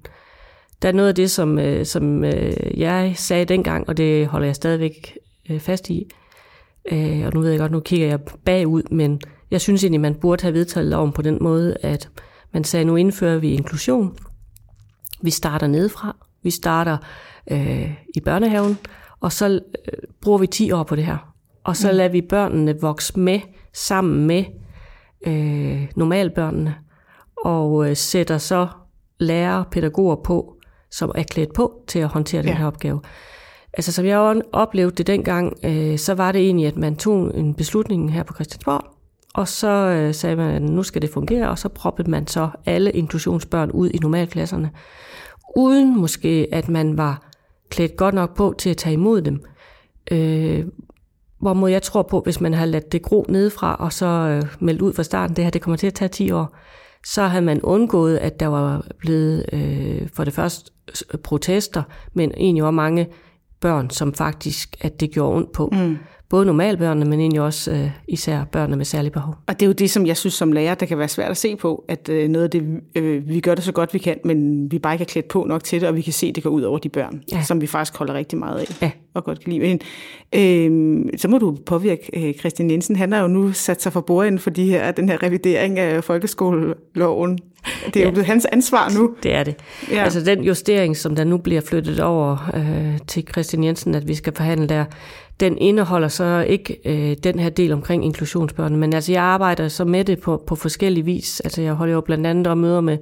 Der 0.84 0.90
er 0.90 0.94
noget 0.94 1.08
af 1.08 1.14
det, 1.14 1.30
som, 1.30 1.58
øh, 1.58 1.86
som 1.86 2.24
øh, 2.24 2.80
jeg 2.80 3.12
sagde 3.16 3.44
dengang, 3.44 3.88
og 3.88 3.96
det 3.96 4.26
holder 4.26 4.46
jeg 4.46 4.54
stadigvæk 4.54 5.18
fast 5.58 5.90
i. 5.90 6.10
Og 7.26 7.34
nu 7.34 7.40
ved 7.40 7.50
jeg 7.50 7.58
godt, 7.58 7.72
nu 7.72 7.80
kigger 7.80 8.06
jeg 8.06 8.20
bagud, 8.44 8.82
men 8.90 9.20
jeg 9.50 9.60
synes 9.60 9.84
egentlig, 9.84 10.00
man 10.00 10.14
burde 10.14 10.42
have 10.42 10.54
vedtaget 10.54 10.86
loven 10.86 11.12
på 11.12 11.22
den 11.22 11.38
måde, 11.40 11.76
at 11.82 12.08
Man 12.54 12.64
sagde, 12.64 12.84
nu 12.84 12.96
indfører 12.96 13.38
vi 13.38 13.52
inklusion. 13.52 14.16
Vi 15.22 15.30
starter 15.30 15.66
nedefra. 15.66 16.16
Vi 16.42 16.50
starter 16.50 16.96
øh, 17.50 17.94
i 18.14 18.20
børnehaven, 18.20 18.78
og 19.20 19.32
så 19.32 19.48
øh, 19.48 19.58
bruger 20.22 20.38
vi 20.38 20.46
10 20.46 20.70
år 20.70 20.82
på 20.82 20.96
det 20.96 21.04
her. 21.04 21.34
Og 21.64 21.76
så 21.76 21.90
mm. 21.90 21.96
lader 21.96 22.10
vi 22.10 22.20
børnene 22.20 22.80
vokse 22.80 23.20
med, 23.20 23.40
sammen 23.72 24.26
med 24.26 24.44
øh, 25.26 25.88
normalbørnene, 25.96 26.74
og 27.44 27.90
øh, 27.90 27.96
sætter 27.96 28.38
så 28.38 28.68
lærere, 29.20 29.64
pædagoger 29.70 30.16
på, 30.16 30.53
som 30.94 31.12
er 31.14 31.22
klædt 31.22 31.52
på 31.52 31.82
til 31.86 31.98
at 31.98 32.08
håndtere 32.08 32.42
ja. 32.42 32.48
den 32.48 32.56
her 32.56 32.66
opgave. 32.66 33.00
Altså 33.72 33.92
som 33.92 34.06
jeg 34.06 34.42
oplevede 34.52 34.94
det 34.96 35.06
dengang, 35.06 35.56
øh, 35.64 35.98
så 35.98 36.14
var 36.14 36.32
det 36.32 36.40
egentlig, 36.40 36.66
at 36.66 36.76
man 36.76 36.96
tog 36.96 37.38
en 37.38 37.54
beslutning 37.54 38.12
her 38.12 38.22
på 38.22 38.34
Christiansborg, 38.34 38.84
og 39.34 39.48
så 39.48 39.68
øh, 39.68 40.14
sagde 40.14 40.36
man, 40.36 40.54
at 40.54 40.62
nu 40.62 40.82
skal 40.82 41.02
det 41.02 41.10
fungere, 41.10 41.50
og 41.50 41.58
så 41.58 41.68
proppede 41.68 42.10
man 42.10 42.26
så 42.26 42.48
alle 42.66 42.90
inklusionsbørn 42.92 43.70
ud 43.70 43.90
i 43.90 43.98
normalklasserne, 43.98 44.70
uden 45.56 46.00
måske, 46.00 46.48
at 46.52 46.68
man 46.68 46.98
var 46.98 47.30
klædt 47.70 47.96
godt 47.96 48.14
nok 48.14 48.36
på 48.36 48.54
til 48.58 48.70
at 48.70 48.76
tage 48.76 48.92
imod 48.92 49.22
dem. 49.22 49.44
Øh, 50.10 50.64
hvorimod 51.38 51.70
jeg 51.70 51.82
tror 51.82 52.02
på, 52.02 52.20
hvis 52.20 52.40
man 52.40 52.54
har 52.54 52.66
ladt 52.66 52.92
det 52.92 53.02
gro 53.02 53.26
nedefra, 53.28 53.76
og 53.78 53.92
så 53.92 54.06
øh, 54.06 54.42
meldt 54.60 54.82
ud 54.82 54.92
fra 54.92 55.02
starten, 55.02 55.36
det 55.36 55.44
her 55.44 55.50
det 55.50 55.62
kommer 55.62 55.76
til 55.76 55.86
at 55.86 55.94
tage 55.94 56.08
10 56.08 56.30
år, 56.30 56.56
så 57.04 57.22
havde 57.22 57.44
man 57.44 57.62
undgået, 57.62 58.16
at 58.16 58.40
der 58.40 58.46
var 58.46 58.86
blevet 58.98 59.44
øh, 59.52 60.08
for 60.14 60.24
det 60.24 60.32
første 60.32 60.70
protester, 61.22 61.82
men 62.12 62.32
egentlig 62.36 62.64
også 62.64 62.70
mange 62.70 63.08
børn, 63.60 63.90
som 63.90 64.14
faktisk, 64.14 64.76
at 64.80 65.00
det 65.00 65.10
gjorde 65.10 65.36
ondt 65.36 65.52
på. 65.52 65.68
Mm 65.72 65.98
både 66.34 66.46
normalbørnene, 66.46 67.06
men 67.06 67.20
egentlig 67.20 67.40
også 67.40 67.70
øh, 67.70 67.90
især 68.08 68.44
børnene 68.44 68.76
med 68.76 68.84
særlige 68.84 69.12
behov. 69.12 69.34
Og 69.46 69.60
det 69.60 69.66
er 69.66 69.66
jo 69.66 69.72
det, 69.72 69.90
som 69.90 70.06
jeg 70.06 70.16
synes 70.16 70.34
som 70.34 70.52
lærer, 70.52 70.74
der 70.74 70.86
kan 70.86 70.98
være 70.98 71.08
svært 71.08 71.30
at 71.30 71.36
se 71.36 71.56
på, 71.56 71.84
at 71.88 72.08
øh, 72.08 72.28
noget 72.28 72.44
af 72.44 72.50
det, 72.50 72.80
øh, 72.94 73.28
vi 73.28 73.40
gør 73.40 73.54
det 73.54 73.64
så 73.64 73.72
godt 73.72 73.94
vi 73.94 73.98
kan, 73.98 74.18
men 74.24 74.70
vi 74.70 74.78
bare 74.78 74.94
ikke 74.94 75.02
er 75.02 75.06
klædt 75.06 75.28
på 75.28 75.44
nok 75.44 75.64
til 75.64 75.80
det, 75.80 75.88
og 75.88 75.96
vi 75.96 76.00
kan 76.00 76.12
se, 76.12 76.26
at 76.26 76.34
det 76.34 76.42
går 76.42 76.50
ud 76.50 76.62
over 76.62 76.78
de 76.78 76.88
børn, 76.88 77.22
ja. 77.32 77.42
som 77.42 77.60
vi 77.60 77.66
faktisk 77.66 77.98
holder 77.98 78.14
rigtig 78.14 78.38
meget 78.38 78.58
af 78.58 78.82
ja. 78.82 78.90
og 79.14 79.24
godt 79.24 79.40
kan 79.40 79.52
lide. 79.52 79.60
Men, 79.60 79.80
øh, 80.34 81.18
så 81.18 81.28
må 81.28 81.38
du 81.38 81.56
påvirke 81.66 82.28
øh, 82.28 82.34
Christian 82.34 82.70
Jensen. 82.70 82.96
Han 82.96 83.12
har 83.12 83.20
jo 83.20 83.28
nu 83.28 83.52
sat 83.52 83.82
sig 83.82 83.92
for 83.92 84.00
bordenden 84.00 84.38
for 84.38 84.50
de 84.50 84.64
her, 84.64 84.90
den 84.90 85.08
her 85.08 85.22
revidering 85.22 85.78
af 85.78 86.04
folkeskoleloven. 86.04 87.38
Det 87.86 87.96
er 87.96 88.00
ja. 88.00 88.06
jo 88.06 88.10
blevet 88.10 88.26
hans 88.26 88.46
ansvar 88.52 88.98
nu. 88.98 89.14
Det 89.22 89.34
er 89.34 89.44
det. 89.44 89.54
Ja. 89.90 90.04
Altså 90.04 90.20
den 90.20 90.44
justering, 90.44 90.96
som 90.96 91.16
der 91.16 91.24
nu 91.24 91.38
bliver 91.38 91.60
flyttet 91.60 92.00
over 92.00 92.50
øh, 92.54 92.98
til 93.06 93.24
Christian 93.32 93.64
Jensen, 93.64 93.94
at 93.94 94.08
vi 94.08 94.14
skal 94.14 94.32
forhandle 94.36 94.66
der, 94.68 94.84
den 95.40 95.58
indeholder 95.58 96.08
så 96.08 96.44
ikke 96.48 96.78
øh, 96.84 97.16
den 97.24 97.38
her 97.38 97.50
del 97.50 97.72
omkring 97.72 98.04
inklusionsbørnene, 98.04 98.80
men 98.80 98.92
altså 98.92 99.12
jeg 99.12 99.22
arbejder 99.22 99.68
så 99.68 99.84
med 99.84 100.04
det 100.04 100.20
på, 100.20 100.44
på 100.46 100.54
forskellige 100.54 101.04
vis. 101.04 101.40
Altså 101.40 101.62
jeg 101.62 101.72
holder 101.72 101.94
jo 101.94 102.00
blandt 102.00 102.26
andet 102.26 102.46
og 102.46 102.58
møder 102.58 102.80
med 102.80 102.98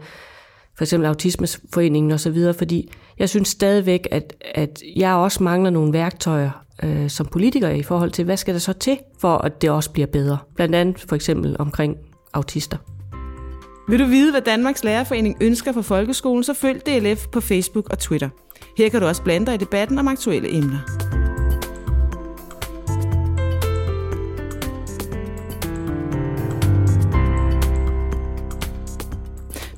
for 0.77 0.85
eksempel 0.85 1.09
Autismeforeningen 1.09 2.11
og 2.11 2.21
så 2.21 2.31
videre, 2.31 2.55
fordi 2.55 2.93
jeg 3.19 3.29
synes 3.29 3.49
stadigvæk, 3.49 4.09
at, 4.11 4.35
at 4.55 4.83
jeg 4.97 5.15
også 5.15 5.43
mangler 5.43 5.71
nogle 5.71 5.93
værktøjer 5.93 6.65
øh, 6.83 7.11
som 7.11 7.27
politiker 7.27 7.69
i 7.69 7.83
forhold 7.83 8.11
til, 8.11 8.25
hvad 8.25 8.37
skal 8.37 8.55
der 8.55 8.61
så 8.61 8.73
til, 8.73 8.99
for 9.21 9.39
at 9.39 9.63
det 9.63 9.71
også 9.71 9.91
bliver 9.91 10.07
bedre. 10.07 10.39
Blandt 10.57 10.75
andet 10.75 11.01
for 11.01 11.17
eksempel 11.17 11.57
omkring 11.59 11.97
autister. 12.33 12.77
Vil 13.89 13.99
du 13.99 14.05
vide, 14.05 14.31
hvad 14.31 14.41
Danmarks 14.41 14.85
Lærerforening 14.85 15.37
ønsker 15.41 15.73
for 15.73 15.83
folkeskolen, 15.83 16.45
så 16.45 16.55
følg 16.55 16.87
DLF 16.87 17.27
på 17.29 17.41
Facebook 17.41 17.91
og 17.91 17.99
Twitter. 17.99 18.29
Her 18.79 18.89
kan 18.89 19.01
du 19.01 19.07
også 19.07 19.23
blande 19.23 19.47
dig 19.47 19.55
i 19.55 19.59
debatten 19.59 19.99
om 19.99 20.09
aktuelle 20.09 20.57
emner. 20.57 20.79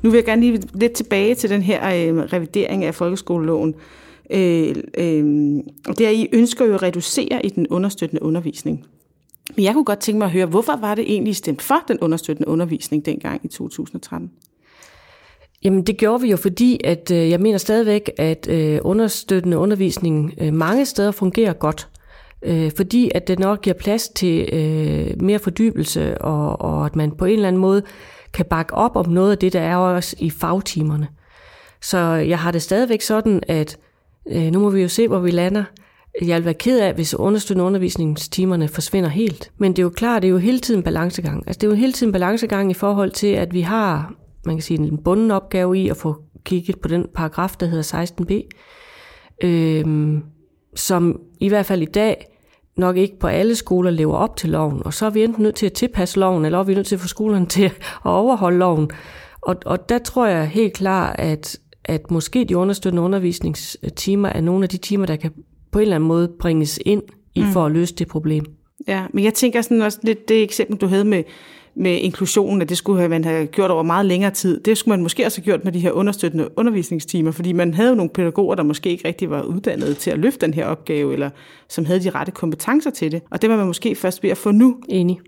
Nu 0.05 0.11
vil 0.11 0.17
jeg 0.17 0.25
gerne 0.25 0.41
lige 0.41 0.61
lidt 0.73 0.93
tilbage 0.93 1.35
til 1.35 1.49
den 1.49 1.61
her 1.61 2.09
øh, 2.09 2.17
revidering 2.17 2.85
af 2.85 2.95
folkeskoleloven. 2.95 3.75
Øh, 4.29 4.75
øh, 4.97 5.23
det 5.97 6.01
er, 6.01 6.09
I 6.09 6.27
ønsker 6.33 6.65
jo 6.65 6.73
at 6.73 6.83
reducere 6.83 7.45
i 7.45 7.49
den 7.49 7.67
understøttende 7.67 8.23
undervisning. 8.23 8.85
Men 9.55 9.65
jeg 9.65 9.73
kunne 9.73 9.85
godt 9.85 9.99
tænke 9.99 10.17
mig 10.17 10.25
at 10.25 10.31
høre, 10.31 10.45
hvorfor 10.45 10.75
var 10.81 10.95
det 10.95 11.11
egentlig 11.11 11.35
stemt 11.35 11.61
for 11.61 11.83
den 11.87 11.99
understøttende 11.99 12.47
undervisning 12.47 13.05
dengang 13.05 13.41
i 13.43 13.47
2013? 13.47 14.31
Jamen 15.63 15.83
det 15.83 15.97
gjorde 15.97 16.21
vi 16.21 16.31
jo, 16.31 16.37
fordi 16.37 16.79
at 16.83 17.11
øh, 17.11 17.29
jeg 17.29 17.39
mener 17.39 17.57
stadigvæk, 17.57 18.11
at 18.17 18.47
øh, 18.49 18.79
understøttende 18.83 19.57
undervisning 19.57 20.33
øh, 20.41 20.53
mange 20.53 20.85
steder 20.85 21.11
fungerer 21.11 21.53
godt. 21.53 21.87
Øh, 22.43 22.71
fordi 22.75 23.11
at 23.15 23.27
det 23.27 23.39
nok 23.39 23.61
giver 23.61 23.73
plads 23.73 24.09
til 24.09 24.49
øh, 24.53 25.21
mere 25.21 25.39
fordybelse, 25.39 26.21
og, 26.21 26.61
og 26.61 26.85
at 26.85 26.95
man 26.95 27.11
på 27.11 27.25
en 27.25 27.33
eller 27.33 27.47
anden 27.47 27.61
måde 27.61 27.83
kan 28.35 28.45
bakke 28.45 28.73
op 28.73 28.95
om 28.95 29.09
noget 29.09 29.31
af 29.31 29.37
det, 29.37 29.53
der 29.53 29.59
er 29.59 29.75
også 29.75 30.15
i 30.19 30.29
fagtimerne. 30.29 31.07
Så 31.81 31.97
jeg 31.99 32.39
har 32.39 32.51
det 32.51 32.61
stadigvæk 32.61 33.01
sådan, 33.01 33.41
at 33.47 33.77
øh, 34.27 34.51
nu 34.51 34.59
må 34.59 34.69
vi 34.69 34.81
jo 34.81 34.87
se, 34.87 35.07
hvor 35.07 35.19
vi 35.19 35.31
lander. 35.31 35.63
Jeg 36.21 36.37
vil 36.37 36.45
være 36.45 36.53
ked 36.53 36.79
af, 36.79 36.93
hvis 36.93 37.15
understøttende 37.15 37.65
undervisningstimerne 37.65 38.67
forsvinder 38.67 39.09
helt. 39.09 39.51
Men 39.57 39.71
det 39.71 39.79
er 39.79 39.83
jo 39.83 39.89
klart, 39.89 40.21
det 40.21 40.27
er 40.27 40.31
jo 40.31 40.37
hele 40.37 40.59
tiden 40.59 40.83
balancegang. 40.83 41.43
Altså 41.47 41.59
det 41.59 41.67
er 41.67 41.71
jo 41.71 41.77
hele 41.77 41.93
tiden 41.93 42.13
balancegang 42.13 42.71
i 42.71 42.73
forhold 42.73 43.11
til, 43.11 43.27
at 43.27 43.53
vi 43.53 43.61
har 43.61 44.13
man 44.45 44.55
kan 44.55 44.63
sige, 44.63 44.79
en 44.79 45.03
bunden 45.03 45.31
opgave 45.31 45.77
i 45.77 45.89
at 45.89 45.97
få 45.97 46.15
kigget 46.43 46.79
på 46.79 46.87
den 46.87 47.07
paragraf, 47.15 47.55
der 47.59 47.65
hedder 47.65 48.05
16b, 48.05 48.49
øh, 49.43 50.17
som 50.75 51.19
i 51.39 51.49
hvert 51.49 51.65
fald 51.65 51.81
i 51.81 51.85
dag 51.85 52.25
nok 52.77 52.97
ikke 52.97 53.19
på 53.19 53.27
alle 53.27 53.55
skoler 53.55 53.91
lever 53.91 54.15
op 54.15 54.37
til 54.37 54.49
loven, 54.49 54.81
og 54.85 54.93
så 54.93 55.05
er 55.05 55.09
vi 55.09 55.23
enten 55.23 55.43
nødt 55.43 55.55
til 55.55 55.65
at 55.65 55.73
tilpasse 55.73 56.19
loven, 56.19 56.45
eller 56.45 56.59
er 56.59 56.63
vi 56.63 56.75
nødt 56.75 56.87
til 56.87 56.95
at 56.95 57.01
få 57.01 57.07
skolerne 57.07 57.45
til 57.55 57.63
at 57.65 57.71
overholde 58.03 58.57
loven. 58.57 58.89
Og, 59.41 59.55
og 59.65 59.89
der 59.89 59.97
tror 59.97 60.25
jeg 60.27 60.47
helt 60.47 60.73
klart, 60.73 61.15
at, 61.19 61.59
at 61.83 62.11
måske 62.11 62.45
de 62.45 62.57
understøttende 62.57 63.01
undervisningstimer 63.03 64.29
er 64.29 64.41
nogle 64.41 64.63
af 64.63 64.69
de 64.69 64.77
timer, 64.77 65.05
der 65.05 65.15
kan 65.15 65.31
på 65.71 65.79
en 65.79 65.81
eller 65.81 65.95
anden 65.95 66.07
måde 66.07 66.31
bringes 66.39 66.79
ind 66.85 67.03
i 67.35 67.41
mm. 67.41 67.51
for 67.51 67.65
at 67.65 67.71
løse 67.71 67.95
det 67.95 68.07
problem. 68.07 68.45
Ja, 68.87 69.05
men 69.13 69.23
jeg 69.23 69.33
tænker 69.33 69.61
sådan 69.61 69.81
også 69.81 69.99
lidt 70.03 70.29
det 70.29 70.43
eksempel, 70.43 70.77
du 70.77 70.87
havde 70.87 71.05
med, 71.05 71.23
med 71.75 71.91
inklusionen, 71.91 72.61
at 72.61 72.69
det 72.69 72.77
skulle 72.77 73.07
man 73.09 73.23
have 73.23 73.45
gjort 73.45 73.71
over 73.71 73.83
meget 73.83 74.05
længere 74.05 74.31
tid. 74.31 74.59
Det 74.59 74.77
skulle 74.77 74.93
man 74.93 75.03
måske 75.03 75.25
også 75.25 75.37
have 75.41 75.45
gjort 75.45 75.63
med 75.63 75.71
de 75.71 75.79
her 75.79 75.91
understøttende 75.91 76.49
undervisningstimer, 76.57 77.31
fordi 77.31 77.53
man 77.53 77.73
havde 77.73 77.89
jo 77.89 77.95
nogle 77.95 78.09
pædagoger, 78.09 78.55
der 78.55 78.63
måske 78.63 78.89
ikke 78.89 79.07
rigtig 79.07 79.29
var 79.29 79.41
uddannet 79.41 79.97
til 79.97 80.11
at 80.11 80.19
løfte 80.19 80.45
den 80.45 80.53
her 80.53 80.65
opgave, 80.65 81.13
eller 81.13 81.29
som 81.69 81.85
havde 81.85 82.03
de 82.03 82.09
rette 82.09 82.31
kompetencer 82.31 82.89
til 82.89 83.11
det. 83.11 83.21
Og 83.31 83.41
det 83.41 83.49
var 83.49 83.57
man 83.57 83.67
måske 83.67 83.95
først 83.95 84.23
ved 84.23 84.29
at 84.29 84.37
få 84.37 84.51
nu. 84.51 84.77
Enig. 84.89 85.19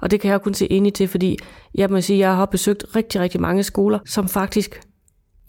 Og 0.00 0.10
det 0.10 0.20
kan 0.20 0.30
jeg 0.30 0.42
kun 0.42 0.54
se 0.54 0.72
enig 0.72 0.94
til, 0.94 1.08
fordi 1.08 1.38
jeg 1.74 1.90
må 1.90 2.00
sige, 2.00 2.16
at 2.16 2.20
jeg 2.20 2.36
har 2.36 2.46
besøgt 2.46 2.84
rigtig, 2.96 3.20
rigtig 3.20 3.40
mange 3.40 3.62
skoler, 3.62 3.98
som 4.06 4.28
faktisk 4.28 4.80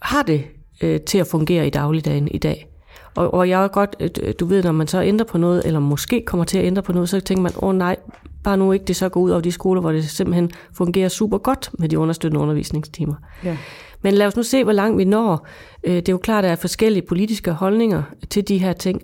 har 0.02 0.22
det 0.22 0.44
øh, 0.82 1.00
til 1.00 1.18
at 1.18 1.26
fungere 1.26 1.66
i 1.66 1.70
dagligdagen 1.70 2.28
i 2.28 2.38
dag. 2.38 2.66
Og, 3.14 3.34
og 3.34 3.48
jeg 3.48 3.64
er 3.64 3.68
godt, 3.68 3.96
øh, 4.00 4.34
du 4.40 4.44
ved, 4.44 4.62
når 4.62 4.72
man 4.72 4.86
så 4.86 5.02
ændrer 5.02 5.26
på 5.26 5.38
noget, 5.38 5.62
eller 5.66 5.80
måske 5.80 6.22
kommer 6.26 6.44
til 6.44 6.58
at 6.58 6.64
ændre 6.64 6.82
på 6.82 6.92
noget, 6.92 7.08
så 7.08 7.20
tænker 7.20 7.42
man, 7.42 7.52
åh 7.56 7.68
oh, 7.68 7.76
nej, 7.76 7.96
bare 8.44 8.56
nu 8.56 8.72
ikke 8.72 8.84
det 8.84 8.96
så 8.96 9.08
går 9.08 9.20
ud 9.20 9.30
over 9.30 9.40
de 9.40 9.52
skoler, 9.52 9.80
hvor 9.80 9.92
det 9.92 10.04
simpelthen 10.04 10.50
fungerer 10.72 11.08
super 11.08 11.38
godt 11.38 11.70
med 11.78 11.88
de 11.88 11.98
understøttende 11.98 12.42
undervisningstimer. 12.42 13.14
Ja. 13.44 13.56
Men 14.02 14.14
lad 14.14 14.26
os 14.26 14.36
nu 14.36 14.42
se, 14.42 14.64
hvor 14.64 14.72
langt 14.72 14.98
vi 14.98 15.04
når. 15.04 15.46
Øh, 15.84 15.96
det 15.96 16.08
er 16.08 16.12
jo 16.12 16.18
klart, 16.18 16.44
at 16.44 16.48
der 16.48 16.52
er 16.52 16.56
forskellige 16.56 17.06
politiske 17.06 17.52
holdninger 17.52 18.02
til 18.30 18.48
de 18.48 18.58
her 18.58 18.72
ting. 18.72 19.02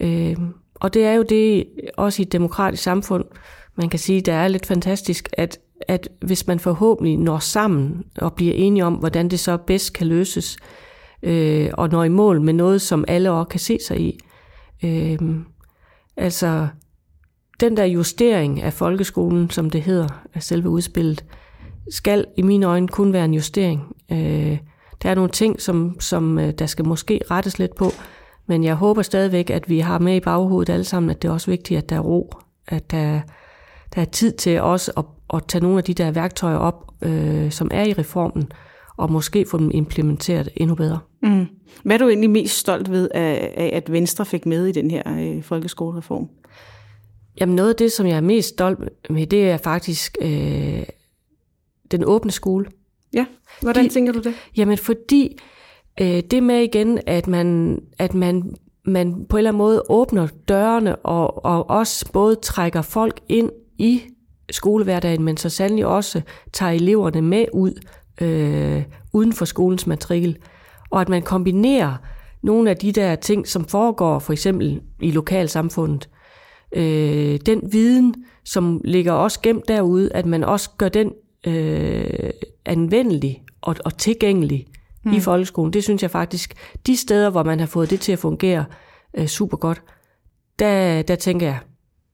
Øh, 0.00 0.36
og 0.74 0.94
det 0.94 1.04
er 1.04 1.12
jo 1.12 1.22
det, 1.22 1.64
også 1.96 2.22
i 2.22 2.24
et 2.24 2.32
demokratisk 2.32 2.82
samfund, 2.82 3.24
man 3.76 3.88
kan 3.88 3.98
sige, 3.98 4.20
der 4.20 4.32
er 4.32 4.48
lidt 4.48 4.66
fantastisk, 4.66 5.28
at, 5.32 5.58
at 5.88 6.08
hvis 6.22 6.46
man 6.46 6.58
forhåbentlig 6.58 7.16
når 7.16 7.38
sammen 7.38 8.04
og 8.18 8.34
bliver 8.34 8.54
enige 8.54 8.84
om, 8.84 8.94
hvordan 8.94 9.28
det 9.28 9.40
så 9.40 9.56
bedst 9.56 9.92
kan 9.92 10.06
løses, 10.06 10.56
øh, 11.22 11.70
og 11.72 11.88
når 11.88 12.04
i 12.04 12.08
mål 12.08 12.40
med 12.40 12.52
noget, 12.52 12.82
som 12.82 13.04
alle 13.08 13.30
også 13.30 13.48
kan 13.48 13.60
se 13.60 13.78
sig 13.86 14.00
i. 14.00 14.18
Øh, 14.84 15.18
altså, 16.16 16.68
den 17.60 17.76
der 17.76 17.84
justering 17.84 18.62
af 18.62 18.72
folkeskolen, 18.72 19.50
som 19.50 19.70
det 19.70 19.82
hedder, 19.82 20.08
af 20.34 20.42
selve 20.42 20.68
udspillet, 20.68 21.24
skal 21.90 22.24
i 22.36 22.42
mine 22.42 22.66
øjne 22.66 22.88
kun 22.88 23.12
være 23.12 23.24
en 23.24 23.34
justering. 23.34 23.96
Øh, 24.12 24.58
der 25.02 25.10
er 25.10 25.14
nogle 25.14 25.30
ting, 25.30 25.60
som, 25.60 26.00
som 26.00 26.38
øh, 26.38 26.52
der 26.52 26.66
skal 26.66 26.86
måske 26.86 27.20
rettes 27.30 27.58
lidt 27.58 27.74
på, 27.74 27.90
men 28.46 28.64
jeg 28.64 28.74
håber 28.74 29.02
stadigvæk, 29.02 29.50
at 29.50 29.68
vi 29.68 29.78
har 29.78 29.98
med 29.98 30.16
i 30.16 30.20
baghovedet 30.20 30.72
alle 30.72 30.84
sammen, 30.84 31.10
at 31.10 31.22
det 31.22 31.28
er 31.28 31.32
også 31.32 31.50
vigtigt, 31.50 31.78
at 31.78 31.88
der 31.88 31.96
er 31.96 32.00
ro, 32.00 32.32
at 32.68 32.90
der, 32.90 33.20
der 33.94 34.00
er 34.00 34.04
tid 34.04 34.32
til 34.32 34.60
også 34.60 34.92
at, 34.96 35.04
at 35.34 35.44
tage 35.48 35.62
nogle 35.62 35.78
af 35.78 35.84
de 35.84 35.94
der 35.94 36.10
værktøjer 36.10 36.56
op, 36.56 36.92
øh, 37.02 37.50
som 37.50 37.70
er 37.70 37.84
i 37.84 37.92
reformen, 37.92 38.52
og 38.96 39.12
måske 39.12 39.44
få 39.50 39.58
dem 39.58 39.70
implementeret 39.74 40.48
endnu 40.56 40.74
bedre. 40.74 40.98
Mm. 41.22 41.46
Hvad 41.82 41.96
er 41.96 41.98
du 41.98 42.08
egentlig 42.08 42.30
mest 42.30 42.58
stolt 42.58 42.90
ved, 42.90 43.08
af, 43.14 43.70
at 43.72 43.92
Venstre 43.92 44.24
fik 44.26 44.46
med 44.46 44.66
i 44.66 44.72
den 44.72 44.90
her 44.90 45.02
øh, 45.06 45.42
folkeskolereform? 45.42 46.28
Jamen 47.40 47.56
noget 47.56 47.68
af 47.68 47.76
det, 47.76 47.92
som 47.92 48.06
jeg 48.06 48.16
er 48.16 48.20
mest 48.20 48.48
stolt 48.48 48.78
med, 49.10 49.26
det 49.26 49.50
er 49.50 49.56
faktisk 49.56 50.16
øh, 50.20 50.82
den 51.90 52.04
åbne 52.04 52.30
skole. 52.30 52.66
Ja, 53.12 53.26
hvordan 53.60 53.84
De, 53.84 53.88
tænker 53.88 54.12
du 54.12 54.18
det? 54.18 54.34
Jamen 54.56 54.78
fordi 54.78 55.38
øh, 56.00 56.22
det 56.30 56.42
med 56.42 56.60
igen, 56.60 56.98
at 57.06 57.26
man, 57.26 57.78
at 57.98 58.14
man, 58.14 58.54
man 58.84 59.26
på 59.28 59.36
en 59.36 59.38
eller 59.38 59.50
anden 59.50 59.58
måde 59.58 59.82
åbner 59.88 60.28
dørene 60.48 60.96
og, 60.96 61.44
og 61.44 61.70
også 61.70 62.12
både 62.12 62.36
trækker 62.36 62.82
folk 62.82 63.20
ind 63.28 63.50
i 63.78 64.02
skolehverdagen, 64.50 65.22
men 65.22 65.36
så 65.36 65.48
sandelig 65.48 65.86
også 65.86 66.20
tager 66.52 66.72
eleverne 66.72 67.22
med 67.22 67.44
ud 67.52 67.72
øh, 68.20 68.82
uden 69.12 69.32
for 69.32 69.44
skolens 69.44 69.86
matrikel, 69.86 70.38
og 70.90 71.00
at 71.00 71.08
man 71.08 71.22
kombinerer 71.22 71.94
nogle 72.42 72.70
af 72.70 72.76
de 72.76 72.92
der 72.92 73.14
ting, 73.14 73.48
som 73.48 73.64
foregår 73.64 74.18
for 74.18 74.32
eksempel 74.32 74.80
i 75.00 75.10
lokalsamfundet, 75.10 76.08
øh, 76.72 77.38
den 77.46 77.72
viden, 77.72 78.14
som 78.44 78.80
ligger 78.84 79.12
også 79.12 79.40
gemt 79.40 79.68
derude, 79.68 80.12
at 80.12 80.26
man 80.26 80.44
også 80.44 80.70
gør 80.78 80.88
den 80.88 81.12
øh, 81.46 82.30
anvendelig 82.64 83.42
og, 83.60 83.76
og 83.84 83.98
tilgængelig 83.98 84.66
mm. 85.04 85.12
i 85.12 85.20
folkeskolen. 85.20 85.72
Det 85.72 85.84
synes 85.84 86.02
jeg 86.02 86.10
faktisk, 86.10 86.54
de 86.86 86.96
steder, 86.96 87.30
hvor 87.30 87.42
man 87.42 87.60
har 87.60 87.66
fået 87.66 87.90
det 87.90 88.00
til 88.00 88.12
at 88.12 88.18
fungere 88.18 88.64
øh, 89.16 89.26
super 89.26 89.56
godt, 89.56 89.82
der, 90.58 91.02
der 91.02 91.14
tænker 91.14 91.46
jeg, 91.46 91.58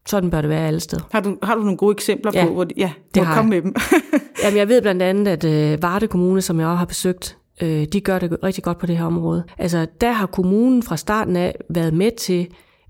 sådan 0.06 0.30
bør 0.30 0.40
det 0.40 0.50
være 0.50 0.66
alle 0.66 0.80
steder. 0.80 1.02
Har 1.12 1.20
du, 1.20 1.36
har 1.42 1.54
du 1.54 1.60
nogle 1.60 1.76
gode 1.76 1.92
eksempler 1.92 2.32
Ja, 2.34 2.46
på, 2.46 2.52
hvor 2.52 2.64
de, 2.64 2.74
ja, 2.76 2.92
det 3.14 3.22
må 3.22 3.24
har 3.24 3.36
komme 3.36 3.50
med 3.50 3.62
dem? 3.62 3.74
Jamen, 4.44 4.58
jeg 4.58 4.68
ved 4.68 4.82
blandt 4.82 5.02
andet, 5.02 5.28
at 5.28 5.44
øh, 5.44 5.82
Varde 5.82 6.06
Kommune, 6.06 6.42
som 6.42 6.60
jeg 6.60 6.68
også 6.68 6.76
har 6.76 6.84
besøgt, 6.84 7.36
øh, 7.62 7.86
de 7.92 8.00
gør 8.00 8.18
det 8.18 8.36
rigtig 8.42 8.64
godt 8.64 8.78
på 8.78 8.86
det 8.86 8.98
her 8.98 9.04
område. 9.04 9.44
Altså, 9.58 9.86
der 10.00 10.12
har 10.12 10.26
kommunen 10.26 10.82
fra 10.82 10.96
starten 10.96 11.36
af 11.36 11.54
været 11.70 11.94
med 11.94 12.10
til 12.18 12.48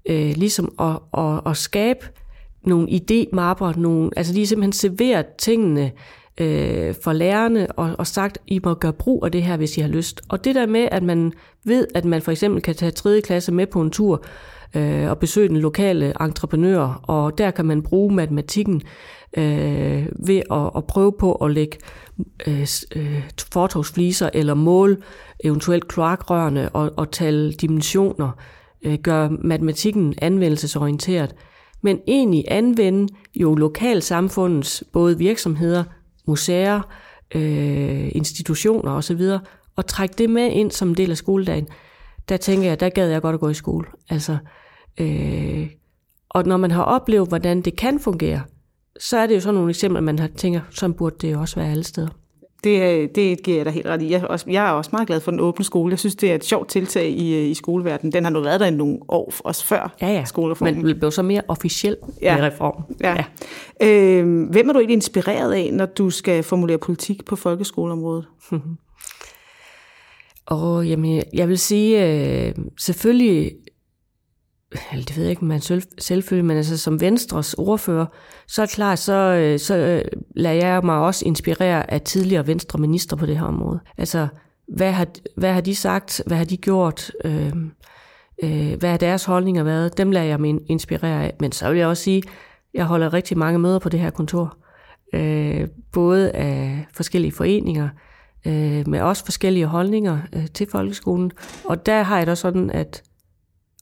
øh, 0.09 0.33
ligesom 0.37 0.75
at, 0.81 1.21
at, 1.25 1.41
at 1.47 1.57
skabe 1.57 2.07
nogle 2.67 2.89
idémapper, 2.89 3.81
nogle, 3.81 4.11
altså 4.17 4.35
de 4.35 4.47
simpelthen 4.47 4.73
serveret 4.73 5.27
tingene 5.39 5.93
øh, 6.41 6.95
for 7.05 7.13
lærerne 7.13 7.73
og, 7.73 7.95
og 7.99 8.07
sagt, 8.07 8.39
I 8.47 8.61
må 8.65 8.75
gøre 8.75 8.93
brug 8.93 9.25
af 9.25 9.33
det 9.33 9.43
her, 9.43 9.57
hvis 9.57 9.77
I 9.77 9.81
har 9.81 9.89
lyst. 9.89 10.23
Og 10.29 10.45
det 10.45 10.55
der 10.55 10.67
med, 10.67 10.89
at 10.93 11.03
man 11.03 11.33
ved, 11.65 11.87
at 11.95 12.05
man 12.05 12.23
for 12.23 12.31
eksempel 12.31 12.63
kan 12.63 12.75
tage 12.75 12.91
3. 12.91 13.21
klasse 13.21 13.53
med 13.53 13.67
på 13.67 13.81
en 13.81 13.91
tur 13.91 14.25
øh, 14.75 15.11
og 15.11 15.19
besøge 15.19 15.49
den 15.49 15.57
lokale 15.57 16.23
entreprenør, 16.23 17.01
og 17.03 17.39
der 17.39 17.51
kan 17.51 17.65
man 17.65 17.83
bruge 17.83 18.15
matematikken 18.15 18.83
øh, 19.37 20.07
ved 20.27 20.43
at, 20.51 20.71
at 20.77 20.87
prøve 20.87 21.13
på 21.19 21.35
at 21.35 21.51
lægge 21.51 21.79
øh, 22.47 22.67
øh, 22.97 23.31
fortovsfliser 23.53 24.31
eller 24.35 24.55
måle 24.55 24.97
eventuelt 25.45 25.89
kloakrørene 25.89 26.69
og, 26.69 26.93
og 26.97 27.11
tale 27.11 27.53
dimensioner, 27.53 28.31
øh, 28.85 28.99
gør 28.99 29.29
matematikken 29.29 30.15
anvendelsesorienteret, 30.23 31.35
men 31.83 32.01
egentlig 32.07 32.45
anvende 32.49 33.15
jo 33.37 33.55
lokalsamfundets 33.55 34.85
både 34.93 35.19
virksomheder, 35.19 35.85
museer, 36.27 36.81
øh, 37.35 38.11
institutioner 38.15 38.93
osv., 38.93 39.23
og 39.77 39.87
trække 39.87 40.15
det 40.19 40.31
med 40.31 40.51
ind 40.51 40.71
som 40.71 40.89
en 40.89 40.97
del 40.97 41.11
af 41.11 41.17
skoledagen, 41.17 41.67
der 42.29 42.37
tænker 42.37 42.69
jeg, 42.69 42.81
der 42.81 42.89
gad 42.89 43.09
jeg 43.09 43.23
godt 43.23 43.35
at 43.35 43.41
gå 43.41 43.49
i 43.49 43.55
skole. 43.55 43.87
Altså, 44.09 44.37
øh, 45.01 45.71
og 46.31 46.47
når 46.47 46.57
man 46.57 46.71
har 46.71 46.83
oplevet, 46.83 47.29
hvordan 47.29 47.63
det 47.63 47.77
kan 47.77 48.01
fungere, 48.01 48.43
så 49.01 49.17
er 49.17 49.27
det 49.27 49.35
jo 49.35 49.41
sådan 49.41 49.55
nogle 49.55 49.71
eksempler, 49.71 50.01
man 50.01 50.19
har 50.19 50.29
tænker, 50.37 50.61
sådan 50.71 50.95
burde 50.95 51.17
det 51.21 51.33
jo 51.33 51.41
også 51.41 51.57
være 51.57 51.71
alle 51.71 51.85
steder. 51.85 52.09
Det, 52.65 52.83
øh, 53.03 53.09
det 53.15 53.43
giver 53.43 53.57
jeg 53.57 53.65
dig 53.65 53.73
helt 53.73 53.87
ret 53.87 54.03
i. 54.03 54.11
Jeg 54.11 54.21
er, 54.21 54.25
også, 54.27 54.45
jeg 54.49 54.67
er 54.67 54.71
også 54.71 54.91
meget 54.93 55.07
glad 55.07 55.21
for 55.21 55.31
den 55.31 55.41
åbne 55.41 55.65
skole. 55.65 55.91
Jeg 55.91 55.99
synes, 55.99 56.15
det 56.15 56.31
er 56.31 56.35
et 56.35 56.45
sjovt 56.45 56.69
tiltag 56.69 57.09
i, 57.11 57.35
øh, 57.35 57.51
i 57.51 57.55
skoleverdenen. 57.55 58.13
Den 58.13 58.25
har 58.25 58.31
nu 58.31 58.41
været 58.41 58.61
der 58.61 58.67
i 58.67 58.71
nogle 58.71 58.99
år, 59.09 59.33
også 59.39 59.65
før 59.67 59.95
Ja, 60.01 60.09
ja. 60.09 60.25
skolereformen. 60.25 60.75
Men 60.77 60.87
det 60.87 60.99
blev 60.99 61.11
så 61.11 61.23
mere 61.23 61.43
officiel 61.49 61.97
Ja. 62.23 62.37
med 62.37 62.45
reformen. 62.45 62.85
Ja. 63.01 63.17
ja. 63.81 63.87
Øh, 63.89 64.49
hvem 64.51 64.69
er 64.69 64.73
du 64.73 64.79
egentlig 64.79 64.95
inspireret 64.95 65.53
af, 65.53 65.71
når 65.73 65.87
du 65.87 66.11
skal 66.11 66.43
formulere 66.43 66.79
politik 66.79 67.25
på 67.25 67.37
folkeskoleområdet? 67.37 68.25
Og 70.47 70.87
jamen, 70.87 71.23
jeg 71.33 71.49
vil 71.49 71.59
sige, 71.59 72.07
øh, 72.47 72.55
selvfølgelig, 72.79 73.53
det 74.93 75.17
ved 75.17 75.25
jeg 75.25 75.31
ikke, 75.31 75.45
man 75.45 75.61
selv, 75.61 75.83
selvfølgelig, 75.99 76.45
men 76.45 76.57
altså 76.57 76.79
som 76.79 77.01
Venstres 77.01 77.55
ordfører, 77.55 78.07
så 78.49 78.63
er 78.63 78.67
det 78.67 78.75
klart, 78.75 78.99
så, 78.99 79.13
øh, 79.13 79.59
så 79.59 79.77
øh, 79.77 80.05
lader 80.37 80.67
jeg 80.67 80.81
mig 80.85 80.99
også 80.99 81.25
inspirere 81.25 81.91
af 81.91 82.01
tidligere 82.01 82.47
Venstre 82.47 82.79
minister 82.79 83.17
på 83.17 83.27
det 83.27 83.39
her 83.39 83.45
område. 83.45 83.81
Altså, 83.99 84.29
hvad 84.69 84.93
har, 84.93 85.07
hvad 85.37 85.53
har 85.53 85.61
de 85.61 85.75
sagt? 85.75 86.23
Hvad 86.27 86.37
har 86.37 86.45
de 86.45 86.57
gjort? 86.57 87.13
Øh, 87.25 87.53
øh, 88.43 88.75
hvad 88.79 88.91
har 88.91 88.97
deres 88.97 89.25
holdninger 89.25 89.63
været? 89.63 89.99
Dem 89.99 90.11
lader 90.11 90.27
jeg 90.27 90.41
mig 90.41 90.55
inspirere 90.67 91.25
af. 91.25 91.35
Men 91.41 91.53
så 91.53 91.71
vil 91.71 91.79
jeg 91.79 91.89
også 91.89 92.03
sige, 92.03 92.23
jeg 92.75 92.85
holder 92.85 93.13
rigtig 93.13 93.39
mange 93.39 93.59
møder 93.59 93.79
på 93.79 93.89
det 93.89 94.01
her 94.01 94.11
kontor. 94.11 94.57
Øh, 95.15 95.69
både 95.93 96.31
af 96.31 96.87
forskellige 96.95 97.33
foreninger, 97.33 97.89
øh, 98.47 98.89
med 98.89 99.01
også 99.01 99.25
forskellige 99.25 99.67
holdninger 99.67 100.19
øh, 100.33 100.47
til 100.47 100.67
folkeskolen. 100.71 101.31
Og 101.65 101.87
der 101.87 102.03
har 102.03 102.19
jeg 102.19 102.27
da 102.27 102.35
sådan, 102.35 102.71
at 102.71 103.03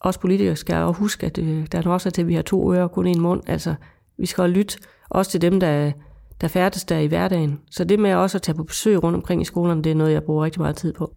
os 0.02 0.18
politikere 0.18 0.56
skal 0.56 0.76
jo 0.76 0.92
huske, 0.92 1.26
at 1.26 1.38
øh, 1.38 1.66
der 1.72 1.78
er 1.78 1.90
også 1.90 2.10
til, 2.10 2.22
at 2.22 2.28
vi 2.28 2.34
har 2.34 2.42
to 2.42 2.72
ører 2.72 2.82
og 2.82 2.92
kun 2.92 3.06
en 3.06 3.20
mund. 3.20 3.42
Altså, 3.46 3.74
vi 4.18 4.26
skal 4.26 4.50
lytte 4.50 4.78
også 5.10 5.30
til 5.30 5.42
dem, 5.42 5.60
der, 5.60 5.92
der 6.40 6.48
færdes 6.48 6.84
der 6.84 6.98
i 6.98 7.06
hverdagen. 7.06 7.60
Så 7.70 7.84
det 7.84 7.98
med 7.98 8.14
også 8.14 8.38
at 8.38 8.42
tage 8.42 8.56
på 8.56 8.64
besøg 8.64 9.02
rundt 9.02 9.16
omkring 9.16 9.42
i 9.42 9.44
skolerne, 9.44 9.82
det 9.82 9.90
er 9.90 9.96
noget, 9.96 10.12
jeg 10.12 10.22
bruger 10.22 10.44
rigtig 10.44 10.60
meget 10.60 10.76
tid 10.76 10.92
på. 10.92 11.14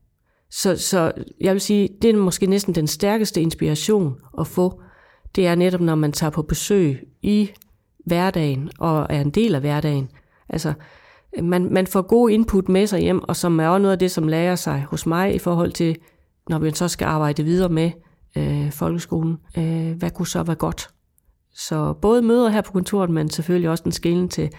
Så, 0.51 0.77
så 0.77 1.11
jeg 1.41 1.53
vil 1.53 1.61
sige, 1.61 1.89
det 2.01 2.09
er 2.09 2.17
måske 2.17 2.47
næsten 2.47 2.75
den 2.75 2.87
stærkeste 2.87 3.41
inspiration 3.41 4.15
at 4.39 4.47
få. 4.47 4.81
Det 5.35 5.47
er 5.47 5.55
netop, 5.55 5.81
når 5.81 5.95
man 5.95 6.11
tager 6.11 6.31
på 6.31 6.41
besøg 6.41 7.07
i 7.21 7.51
hverdagen 8.05 8.69
og 8.79 9.07
er 9.09 9.21
en 9.21 9.29
del 9.29 9.55
af 9.55 9.61
hverdagen. 9.61 10.09
Altså, 10.49 10.73
man, 11.43 11.73
man 11.73 11.87
får 11.87 12.01
gode 12.01 12.33
input 12.33 12.69
med 12.69 12.87
sig 12.87 12.99
hjem, 12.99 13.23
og 13.23 13.35
som 13.35 13.59
er 13.59 13.67
også 13.67 13.81
noget 13.81 13.91
af 13.91 13.99
det, 13.99 14.11
som 14.11 14.27
lærer 14.27 14.55
sig 14.55 14.85
hos 14.89 15.05
mig 15.05 15.35
i 15.35 15.39
forhold 15.39 15.71
til, 15.71 15.97
når 16.49 16.59
vi 16.59 16.71
så 16.71 16.87
skal 16.87 17.05
arbejde 17.05 17.43
videre 17.43 17.69
med 17.69 17.91
øh, 18.37 18.71
folkeskolen. 18.71 19.37
Øh, 19.57 19.91
hvad 19.91 20.09
kunne 20.11 20.27
så 20.27 20.43
være 20.43 20.55
godt? 20.55 20.89
Så 21.55 21.93
både 22.01 22.21
møder 22.21 22.49
her 22.49 22.61
på 22.61 22.71
kontoret, 22.71 23.09
men 23.09 23.29
selvfølgelig 23.29 23.69
også 23.69 23.83
den 23.83 23.91
skillen 23.91 24.29
til, 24.29 24.49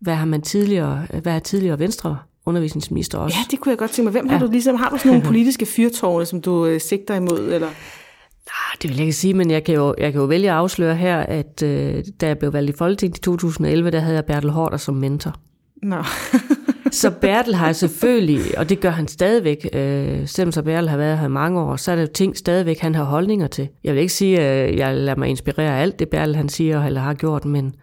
hvad 0.00 0.14
har 0.14 0.26
man 0.26 0.42
tidligere, 0.42 1.06
hvad 1.22 1.32
har 1.32 1.38
tidligere 1.38 1.78
Venstre 1.78 2.18
undervisningsminister 2.46 3.18
også? 3.18 3.36
Ja, 3.38 3.44
det 3.50 3.60
kunne 3.60 3.70
jeg 3.70 3.78
godt 3.78 3.90
tænke 3.90 4.04
mig. 4.04 4.12
Hvem 4.20 4.28
har 4.28 4.38
du 4.38 4.50
ligesom, 4.50 4.76
har 4.76 4.90
du 4.90 4.98
sådan 4.98 5.12
nogle 5.12 5.26
politiske 5.30 5.66
fyrtårne, 5.66 6.26
som 6.26 6.40
du 6.40 6.66
øh, 6.66 6.80
sigter 6.80 7.14
imod, 7.14 7.52
eller? 7.52 7.68
Ah, 8.46 8.76
Det 8.82 8.90
vil 8.90 8.96
jeg 8.96 9.06
ikke 9.06 9.12
sige, 9.12 9.34
men 9.34 9.50
jeg 9.50 9.64
kan 9.64 9.74
jo, 9.74 9.94
jeg 9.98 10.12
kan 10.12 10.20
jo 10.20 10.26
vælge 10.26 10.50
at 10.50 10.56
afsløre 10.56 10.94
her, 10.96 11.18
at 11.18 11.62
øh, 11.62 12.04
da 12.20 12.26
jeg 12.26 12.38
blev 12.38 12.52
valgt 12.52 12.70
i 12.70 12.78
Folketinget 12.78 13.18
i 13.18 13.20
2011, 13.20 13.90
der 13.90 14.00
havde 14.00 14.14
jeg 14.16 14.24
Bertel 14.24 14.50
Hårder 14.50 14.76
som 14.76 14.94
mentor. 14.94 15.34
Nå. 15.82 15.96
Så 16.92 17.10
Bertel 17.10 17.54
har 17.54 17.72
selvfølgelig, 17.72 18.58
og 18.58 18.68
det 18.68 18.80
gør 18.80 18.90
han 18.90 19.08
stadigvæk, 19.08 19.68
øh, 19.72 20.28
selvom 20.28 20.52
så 20.52 20.62
Bertel 20.62 20.88
har 20.88 20.96
været 20.96 21.18
her 21.18 21.26
i 21.26 21.30
mange 21.30 21.60
år, 21.60 21.76
så 21.76 21.92
er 21.92 21.96
det 21.96 22.02
jo 22.02 22.12
ting 22.14 22.36
stadigvæk, 22.36 22.78
han 22.78 22.94
har 22.94 23.04
holdninger 23.04 23.46
til. 23.46 23.68
Jeg 23.84 23.94
vil 23.94 24.00
ikke 24.00 24.12
sige, 24.12 24.40
at 24.40 24.76
jeg 24.76 24.96
lader 24.96 25.16
mig 25.16 25.28
inspirere 25.28 25.76
af 25.76 25.82
alt 25.82 25.98
det, 25.98 26.08
Bertel 26.08 26.36
han 26.36 26.48
siger 26.48 26.84
eller 26.84 27.00
har 27.00 27.14
gjort, 27.14 27.44
men, 27.44 27.74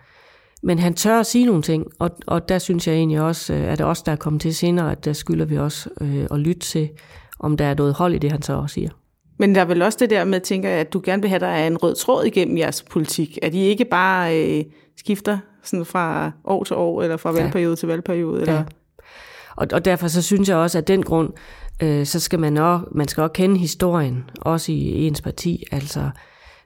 men 0.63 0.79
han 0.79 0.93
tør 0.93 1.19
at 1.19 1.25
sige 1.25 1.45
nogle 1.45 1.61
ting, 1.61 1.85
og, 1.99 2.09
og 2.27 2.49
der 2.49 2.59
synes 2.59 2.87
jeg 2.87 2.95
egentlig 2.95 3.21
også, 3.21 3.53
øh, 3.53 3.71
at 3.71 3.77
det 3.77 3.85
også 3.85 4.03
der 4.05 4.11
er 4.11 4.15
kommet 4.15 4.41
til 4.41 4.55
senere, 4.55 4.91
at 4.91 5.05
der 5.05 5.13
skylder 5.13 5.45
vi 5.45 5.57
også 5.57 5.89
øh, 6.01 6.27
at 6.31 6.39
lytte 6.39 6.61
til, 6.61 6.89
om 7.39 7.57
der 7.57 7.65
er 7.65 7.75
noget 7.75 7.93
hold 7.93 8.13
i 8.13 8.17
det, 8.17 8.31
han 8.31 8.41
så 8.41 8.53
også 8.53 8.73
siger. 8.73 8.89
Men 9.39 9.55
der 9.55 9.61
er 9.61 9.65
vel 9.65 9.81
også 9.81 9.97
det 10.01 10.09
der 10.09 10.23
med, 10.23 10.39
tænker 10.39 10.69
jeg, 10.69 10.79
at 10.79 10.93
du 10.93 11.01
gerne 11.03 11.21
vil 11.21 11.29
have, 11.29 11.39
der 11.39 11.47
er 11.47 11.67
en 11.67 11.77
rød 11.77 11.95
tråd 11.95 12.25
igennem 12.25 12.57
jeres 12.57 12.83
politik. 12.83 13.37
At 13.41 13.53
I 13.53 13.59
ikke 13.59 13.85
bare 13.85 14.39
øh, 14.39 14.63
skifter 14.97 15.37
sådan 15.63 15.85
fra 15.85 16.31
år 16.45 16.63
til 16.63 16.75
år, 16.75 17.03
eller 17.03 17.17
fra 17.17 17.31
valgperiode 17.31 17.75
til 17.75 17.87
valgperiode. 17.87 18.41
Eller? 18.41 18.53
Ja. 18.53 18.63
Og, 19.59 19.67
og 19.73 19.85
derfor 19.85 20.07
så 20.07 20.21
synes 20.21 20.49
jeg 20.49 20.57
også, 20.57 20.77
at 20.77 20.87
den 20.87 21.03
grund, 21.03 21.29
øh, 21.83 22.05
så 22.05 22.19
skal 22.19 22.39
man 22.39 22.57
også, 22.57 22.85
man 22.91 23.07
skal 23.07 23.21
også 23.21 23.33
kende 23.33 23.57
historien, 23.57 24.23
også 24.41 24.71
i 24.71 25.07
ens 25.07 25.21
parti. 25.21 25.63
Altså, 25.71 26.09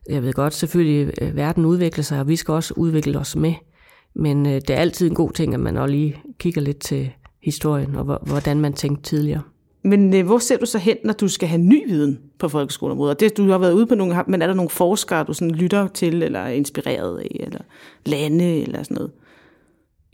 jeg 0.09 0.23
ved 0.23 0.33
godt, 0.33 0.53
selvfølgelig, 0.53 1.13
øh, 1.21 1.35
verden 1.35 1.65
udvikler 1.65 2.03
sig, 2.03 2.19
og 2.19 2.27
vi 2.27 2.35
skal 2.35 2.51
også 2.53 2.73
udvikle 2.77 3.19
os 3.19 3.35
med. 3.35 3.53
Men 4.15 4.45
øh, 4.45 4.53
det 4.53 4.69
er 4.69 4.75
altid 4.75 5.09
en 5.09 5.15
god 5.15 5.31
ting, 5.31 5.53
at 5.53 5.59
man 5.59 5.77
også 5.77 5.91
lige 5.91 6.15
kigger 6.39 6.61
lidt 6.61 6.79
til 6.79 7.09
historien, 7.43 7.95
og 7.95 8.03
hvor- 8.03 8.23
hvordan 8.25 8.59
man 8.59 8.73
tænkte 8.73 9.03
tidligere. 9.03 9.41
Men 9.83 10.13
øh, 10.15 10.25
hvor 10.25 10.37
ser 10.37 10.57
du 10.57 10.65
så 10.65 10.77
hen, 10.77 10.97
når 11.03 11.13
du 11.13 11.27
skal 11.27 11.47
have 11.47 11.61
ny 11.61 11.87
viden 11.87 12.19
på 12.39 12.49
folkeskoleområdet? 12.49 13.19
Det, 13.19 13.37
du 13.37 13.47
har 13.47 13.57
været 13.57 13.73
ude 13.73 13.85
på 13.87 13.95
nogle, 13.95 14.23
men 14.27 14.41
er 14.41 14.47
der 14.47 14.53
nogle 14.53 14.69
forskere, 14.69 15.23
du 15.23 15.33
sådan 15.33 15.55
lytter 15.55 15.87
til, 15.87 16.23
eller 16.23 16.39
er 16.39 16.49
inspireret 16.49 17.19
af, 17.19 17.37
eller 17.39 17.59
lande, 18.05 18.61
eller 18.61 18.83
sådan 18.83 18.95
noget? 18.95 19.11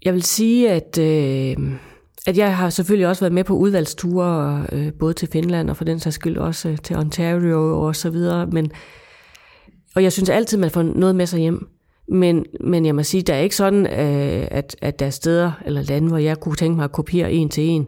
Jeg 0.05 0.13
vil 0.13 0.23
sige, 0.23 0.69
at, 0.71 0.97
øh, 0.97 1.57
at 2.27 2.37
jeg 2.37 2.57
har 2.57 2.69
selvfølgelig 2.69 3.07
også 3.07 3.21
været 3.21 3.33
med 3.33 3.43
på 3.43 3.53
udvalgsture, 3.53 4.65
øh, 4.71 4.93
både 4.93 5.13
til 5.13 5.27
Finland 5.31 5.69
og 5.69 5.77
for 5.77 5.85
den 5.85 5.99
sags 5.99 6.15
skyld 6.15 6.37
også 6.37 6.69
øh, 6.69 6.77
til 6.77 6.97
Ontario 6.97 7.81
og 7.81 7.95
så 7.95 8.09
videre. 8.09 8.47
Men, 8.47 8.71
og 9.95 10.03
jeg 10.03 10.11
synes 10.11 10.29
altid, 10.29 10.57
man 10.57 10.71
får 10.71 10.83
noget 10.83 11.15
med 11.15 11.25
sig 11.25 11.39
hjem. 11.39 11.69
Men, 12.07 12.45
men 12.61 12.85
jeg 12.85 12.95
må 12.95 13.03
sige, 13.03 13.23
der 13.23 13.33
er 13.33 13.39
ikke 13.39 13.55
sådan, 13.55 13.85
øh, 13.85 14.47
at, 14.51 14.75
at 14.81 14.99
der 14.99 15.05
er 15.05 15.09
steder 15.09 15.51
eller 15.65 15.81
lande, 15.81 16.07
hvor 16.07 16.17
jeg 16.17 16.39
kunne 16.39 16.55
tænke 16.55 16.75
mig 16.75 16.83
at 16.83 16.91
kopiere 16.91 17.31
en 17.31 17.49
til 17.49 17.63
en. 17.63 17.87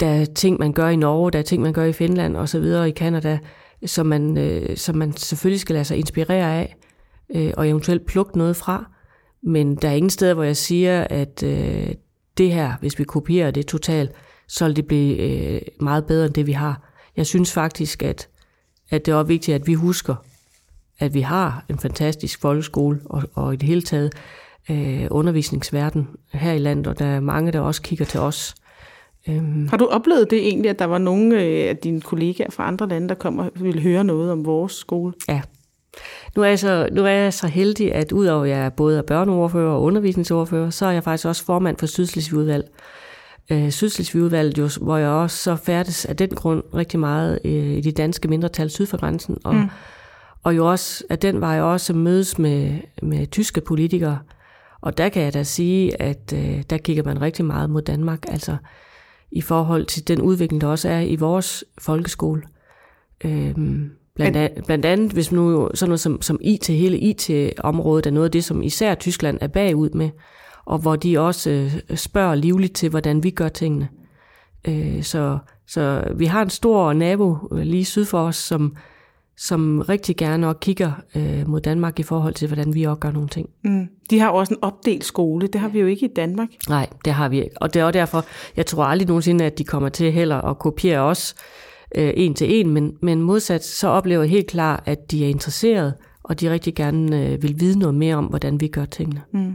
Der 0.00 0.06
er 0.06 0.24
ting, 0.24 0.58
man 0.58 0.72
gør 0.72 0.88
i 0.88 0.96
Norge, 0.96 1.30
der 1.30 1.38
er 1.38 1.42
ting, 1.42 1.62
man 1.62 1.72
gør 1.72 1.84
i 1.84 1.92
Finland 1.92 2.36
og 2.36 2.48
så 2.48 2.60
videre 2.60 2.88
i 2.88 2.92
Kanada, 2.92 3.38
som 3.86 4.06
man, 4.06 4.38
øh, 4.38 4.76
som 4.76 4.96
man 4.96 5.16
selvfølgelig 5.16 5.60
skal 5.60 5.74
lade 5.74 5.84
sig 5.84 5.96
inspirere 5.96 6.54
af, 6.54 6.76
øh, 7.34 7.52
og 7.56 7.68
eventuelt 7.68 8.06
plukke 8.06 8.38
noget 8.38 8.56
fra. 8.56 8.90
Men 9.42 9.76
der 9.76 9.88
er 9.88 9.92
ingen 9.92 10.10
steder, 10.10 10.34
hvor 10.34 10.42
jeg 10.42 10.56
siger, 10.56 11.06
at 11.10 11.42
øh, 11.42 11.94
det 12.38 12.52
her, 12.52 12.74
hvis 12.80 12.98
vi 12.98 13.04
kopierer 13.04 13.50
det 13.50 13.66
totalt, 13.66 14.10
så 14.48 14.66
vil 14.66 14.76
det 14.76 14.86
blive 14.86 15.16
øh, 15.16 15.60
meget 15.80 16.06
bedre 16.06 16.26
end 16.26 16.34
det, 16.34 16.46
vi 16.46 16.52
har. 16.52 16.92
Jeg 17.16 17.26
synes 17.26 17.52
faktisk, 17.52 18.02
at, 18.02 18.28
at 18.90 19.06
det 19.06 19.12
er 19.12 19.16
også 19.16 19.28
vigtigt, 19.28 19.54
at 19.54 19.66
vi 19.66 19.74
husker, 19.74 20.14
at 20.98 21.14
vi 21.14 21.20
har 21.20 21.64
en 21.68 21.78
fantastisk 21.78 22.40
folkeskole, 22.40 23.00
og, 23.04 23.22
og 23.34 23.52
i 23.52 23.56
det 23.56 23.68
hele 23.68 23.82
taget 23.82 24.12
øh, 24.70 25.06
undervisningsverden 25.10 26.08
her 26.32 26.52
i 26.52 26.58
landet, 26.58 26.86
og 26.86 26.98
der 26.98 27.06
er 27.06 27.20
mange, 27.20 27.52
der 27.52 27.60
også 27.60 27.82
kigger 27.82 28.04
til 28.04 28.20
os 28.20 28.54
Øhm, 29.28 29.68
Har 29.68 29.76
du 29.76 29.86
oplevet 29.86 30.30
det 30.30 30.38
egentlig, 30.38 30.70
at 30.70 30.78
der 30.78 30.84
var 30.84 30.98
nogle 30.98 31.42
øh, 31.42 31.68
af 31.68 31.76
dine 31.76 32.00
kollegaer 32.00 32.50
fra 32.50 32.68
andre 32.68 32.88
lande, 32.88 33.08
der 33.08 33.14
kom 33.14 33.38
og 33.38 33.50
ville 33.54 33.80
høre 33.80 34.04
noget 34.04 34.32
om 34.32 34.46
vores 34.46 34.72
skole? 34.72 35.12
Ja. 35.28 35.42
Nu 36.36 36.42
er, 36.42 36.46
jeg 36.46 36.58
så, 36.58 36.88
nu 36.92 37.04
er 37.04 37.10
jeg 37.10 37.34
så 37.34 37.46
heldig, 37.46 37.94
at 37.94 38.12
udover 38.12 38.44
at 38.44 38.50
jeg 38.50 38.58
er 38.58 38.68
både 38.68 38.98
er 38.98 39.02
børneordfører 39.02 39.72
og 39.72 39.82
undervisningsordfører, 39.82 40.70
så 40.70 40.86
er 40.86 40.90
jeg 40.90 41.04
faktisk 41.04 41.26
også 41.26 41.44
formand 41.44 41.76
for 41.78 41.86
Sydslesvigudvalg. 41.86 42.68
Øh, 43.50 43.70
Sydslesvigudvalget, 43.70 44.58
jo, 44.58 44.68
hvor 44.80 44.96
jeg 44.96 45.08
også 45.08 45.36
så 45.36 45.56
færdes 45.56 46.04
af 46.04 46.16
den 46.16 46.30
grund 46.30 46.62
rigtig 46.74 47.00
meget 47.00 47.38
øh, 47.44 47.52
i 47.52 47.80
de 47.80 47.92
danske 47.92 48.28
mindretal 48.28 48.70
syd 48.70 48.86
for 48.86 48.96
grænsen. 48.96 49.38
Og, 49.44 49.54
mm. 49.54 49.68
og 50.42 50.56
jo 50.56 50.70
også, 50.70 51.04
at 51.10 51.22
den 51.22 51.40
var 51.40 51.54
jeg 51.54 51.62
også 51.62 51.92
mødes 51.92 52.38
med, 52.38 52.78
med 53.02 53.26
tyske 53.26 53.60
politikere. 53.60 54.18
Og 54.80 54.98
der 54.98 55.08
kan 55.08 55.22
jeg 55.22 55.34
da 55.34 55.42
sige, 55.42 56.02
at 56.02 56.32
øh, 56.36 56.62
der 56.70 56.78
kigger 56.78 57.02
man 57.04 57.20
rigtig 57.20 57.44
meget 57.44 57.70
mod 57.70 57.82
Danmark, 57.82 58.24
altså 58.28 58.56
i 59.30 59.40
forhold 59.40 59.86
til 59.86 60.08
den 60.08 60.20
udvikling, 60.20 60.60
der 60.60 60.66
også 60.66 60.88
er 60.88 61.00
i 61.00 61.16
vores 61.16 61.64
folkeskole. 61.78 62.42
Øhm, 63.24 63.90
Blandt, 64.14 64.36
an, 64.36 64.50
blandt 64.66 64.84
andet, 64.84 65.12
hvis 65.12 65.32
nu 65.32 65.70
sådan 65.74 65.88
noget 65.88 66.00
som, 66.00 66.22
som 66.22 66.38
IT, 66.42 66.66
hele 66.66 66.98
IT-området 66.98 68.06
er 68.06 68.10
noget 68.10 68.24
af 68.24 68.30
det, 68.30 68.44
som 68.44 68.62
især 68.62 68.94
Tyskland 68.94 69.38
er 69.40 69.46
bagud 69.46 69.90
med, 69.90 70.10
og 70.64 70.78
hvor 70.78 70.96
de 70.96 71.20
også 71.20 71.50
øh, 71.50 71.96
spørger 71.96 72.34
livligt 72.34 72.74
til, 72.74 72.90
hvordan 72.90 73.22
vi 73.22 73.30
gør 73.30 73.48
tingene. 73.48 73.88
Øh, 74.68 75.02
så, 75.02 75.38
så 75.66 76.04
vi 76.16 76.26
har 76.26 76.42
en 76.42 76.50
stor 76.50 76.92
nabo 76.92 77.36
øh, 77.52 77.58
lige 77.58 77.84
syd 77.84 78.04
for 78.04 78.20
os, 78.20 78.36
som, 78.36 78.76
som 79.36 79.80
rigtig 79.88 80.16
gerne 80.16 80.48
også 80.48 80.58
kigger 80.58 80.92
øh, 81.16 81.48
mod 81.48 81.60
Danmark 81.60 81.98
i 81.98 82.02
forhold 82.02 82.34
til, 82.34 82.48
hvordan 82.48 82.74
vi 82.74 82.84
også 82.84 83.00
gør 83.00 83.10
nogle 83.10 83.28
ting. 83.28 83.48
Mm. 83.64 83.88
De 84.10 84.18
har 84.18 84.28
også 84.28 84.54
en 84.54 84.62
opdelt 84.62 85.04
skole, 85.04 85.46
det 85.46 85.60
har 85.60 85.68
vi 85.68 85.80
jo 85.80 85.86
ikke 85.86 86.06
i 86.06 86.12
Danmark. 86.16 86.48
Nej, 86.68 86.86
det 87.04 87.12
har 87.12 87.28
vi 87.28 87.42
ikke. 87.42 87.62
Og 87.62 87.74
det 87.74 87.80
er 87.80 87.84
også 87.84 87.98
derfor, 87.98 88.24
jeg 88.56 88.66
tror 88.66 88.84
aldrig 88.84 89.08
nogensinde, 89.08 89.44
at 89.44 89.58
de 89.58 89.64
kommer 89.64 89.88
til 89.88 90.12
heller 90.12 90.36
at 90.36 90.58
kopiere 90.58 91.00
os, 91.00 91.34
øh, 91.38 91.71
en 91.94 92.34
til 92.34 92.60
en, 92.60 92.70
men, 92.70 92.96
men 93.00 93.22
modsat 93.22 93.64
så 93.64 93.88
oplever 93.88 94.22
jeg 94.22 94.30
helt 94.30 94.46
klart, 94.46 94.82
at 94.86 95.10
de 95.10 95.24
er 95.24 95.28
interesseret, 95.28 95.94
og 96.22 96.40
de 96.40 96.52
rigtig 96.52 96.74
gerne 96.74 97.26
øh, 97.26 97.42
vil 97.42 97.60
vide 97.60 97.78
noget 97.78 97.94
mere 97.94 98.16
om, 98.16 98.24
hvordan 98.24 98.60
vi 98.60 98.68
gør 98.68 98.84
tingene. 98.84 99.22
Mm. 99.32 99.54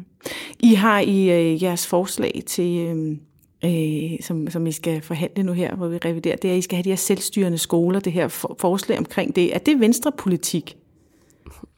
I 0.60 0.74
har 0.74 1.00
i 1.00 1.30
øh, 1.30 1.64
jeres 1.64 1.88
forslag 1.88 2.44
til, 2.46 2.78
øh, 2.78 3.18
øh, 3.66 4.20
som, 4.22 4.50
som 4.50 4.68
I 4.68 4.72
skal 4.72 5.02
forhandle 5.02 5.44
nu 5.44 5.52
her, 5.52 5.76
hvor 5.76 5.88
vi 5.88 5.98
reviderer, 5.98 6.36
det 6.36 6.50
er, 6.50 6.54
at 6.54 6.58
I 6.58 6.62
skal 6.62 6.76
have 6.76 6.84
de 6.84 6.90
her 6.90 6.96
selvstyrende 6.96 7.58
skoler, 7.58 8.00
det 8.00 8.14
her 8.14 8.28
for, 8.28 8.56
forslag 8.60 8.98
omkring 8.98 9.36
det. 9.36 9.56
Er 9.56 9.60
det 9.60 9.80
venstrepolitik? 9.80 10.78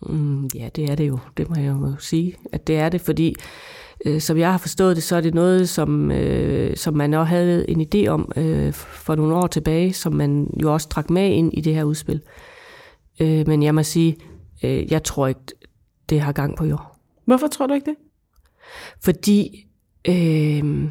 Mm, 0.01 0.49
ja, 0.55 0.69
det 0.75 0.89
er 0.89 0.95
det 0.95 1.07
jo. 1.07 1.19
Det 1.37 1.49
må 1.49 1.55
jeg 1.55 1.67
jo 1.67 1.95
sige, 1.99 2.35
at 2.51 2.67
det 2.67 2.77
er 2.77 2.89
det, 2.89 3.01
fordi 3.01 3.35
øh, 4.05 4.21
som 4.21 4.37
jeg 4.37 4.51
har 4.51 4.57
forstået 4.57 4.95
det, 4.95 5.03
så 5.03 5.15
er 5.15 5.21
det 5.21 5.33
noget, 5.33 5.69
som, 5.69 6.11
øh, 6.11 6.77
som 6.77 6.93
man 6.93 7.13
også 7.13 7.29
havde 7.29 7.69
en 7.69 7.81
idé 7.81 8.07
om 8.07 8.31
øh, 8.35 8.73
for 8.73 9.15
nogle 9.15 9.35
år 9.35 9.47
tilbage, 9.47 9.93
som 9.93 10.13
man 10.13 10.53
jo 10.61 10.73
også 10.73 10.89
trak 10.89 11.09
med 11.09 11.29
ind 11.29 11.53
i 11.53 11.61
det 11.61 11.75
her 11.75 11.83
udspil. 11.83 12.21
Øh, 13.19 13.47
men 13.47 13.63
jeg 13.63 13.75
må 13.75 13.83
sige, 13.83 14.17
øh, 14.63 14.91
jeg 14.91 15.03
tror 15.03 15.27
ikke, 15.27 15.41
det 16.09 16.21
har 16.21 16.31
gang 16.31 16.57
på 16.57 16.65
jord. 16.65 16.95
Hvorfor 17.25 17.47
tror 17.47 17.67
du 17.67 17.73
ikke 17.73 17.89
det? 17.89 17.95
Fordi 19.03 19.67
øh, 20.07 20.89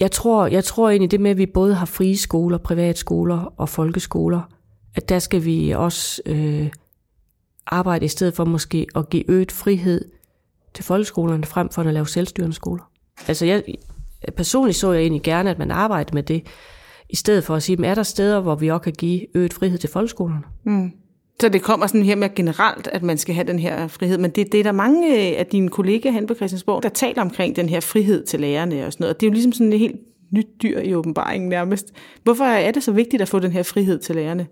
jeg, 0.00 0.10
tror, 0.10 0.46
jeg 0.46 0.64
tror 0.64 0.90
egentlig 0.90 1.10
det 1.10 1.20
med, 1.20 1.30
at 1.30 1.38
vi 1.38 1.46
både 1.46 1.74
har 1.74 1.86
frie 1.86 2.16
skoler, 2.16 2.58
privatskoler 2.58 3.54
og 3.56 3.68
folkeskoler, 3.68 4.40
at 4.94 5.08
der 5.08 5.18
skal 5.18 5.44
vi 5.44 5.70
også 5.70 6.22
øh, 6.26 6.70
arbejde 7.66 8.04
i 8.04 8.08
stedet 8.08 8.34
for 8.34 8.44
måske 8.44 8.86
at 8.94 9.10
give 9.10 9.30
øget 9.30 9.52
frihed 9.52 10.04
til 10.76 10.84
folkeskolerne, 10.84 11.44
frem 11.44 11.68
for 11.68 11.82
at 11.82 11.94
lave 11.94 12.08
selvstyrende 12.08 12.54
skoler. 12.54 12.90
Altså 13.28 13.46
jeg, 13.46 13.62
personligt 14.36 14.78
så 14.78 14.92
jeg 14.92 15.00
egentlig 15.02 15.22
gerne, 15.22 15.50
at 15.50 15.58
man 15.58 15.70
arbejdede 15.70 16.14
med 16.14 16.22
det, 16.22 16.46
i 17.10 17.16
stedet 17.16 17.44
for 17.44 17.54
at 17.54 17.62
sige, 17.62 17.86
er 17.86 17.94
der 17.94 18.02
steder, 18.02 18.40
hvor 18.40 18.54
vi 18.54 18.70
også 18.70 18.82
kan 18.82 18.92
give 18.92 19.36
øget 19.36 19.52
frihed 19.52 19.78
til 19.78 19.90
folkeskolerne? 19.90 20.42
Mm. 20.64 20.92
Så 21.40 21.48
det 21.48 21.62
kommer 21.62 21.86
sådan 21.86 22.02
her 22.02 22.16
med 22.16 22.34
generelt, 22.34 22.88
at 22.92 23.02
man 23.02 23.18
skal 23.18 23.34
have 23.34 23.46
den 23.46 23.58
her 23.58 23.88
frihed, 23.88 24.18
men 24.18 24.30
det, 24.30 24.52
det 24.52 24.60
er 24.60 24.64
der 24.64 24.72
mange 24.72 25.36
af 25.36 25.46
dine 25.46 25.68
kollegaer 25.68 26.12
hen 26.12 26.26
på 26.26 26.34
Christiansborg, 26.34 26.82
der 26.82 26.88
taler 26.88 27.22
omkring 27.22 27.56
den 27.56 27.68
her 27.68 27.80
frihed 27.80 28.24
til 28.24 28.40
lærerne 28.40 28.86
og 28.86 28.92
sådan 28.92 29.04
noget. 29.04 29.20
Det 29.20 29.26
er 29.26 29.30
jo 29.30 29.32
ligesom 29.32 29.52
sådan 29.52 29.72
et 29.72 29.78
helt 29.78 29.96
nyt 30.30 30.46
dyr 30.62 30.80
i 30.80 30.94
åbenbaringen 30.94 31.48
nærmest. 31.48 31.92
Hvorfor 32.24 32.44
er 32.44 32.70
det 32.70 32.82
så 32.82 32.92
vigtigt 32.92 33.22
at 33.22 33.28
få 33.28 33.38
den 33.38 33.52
her 33.52 33.62
frihed 33.62 33.98
til 33.98 34.14
lærerne? 34.14 34.46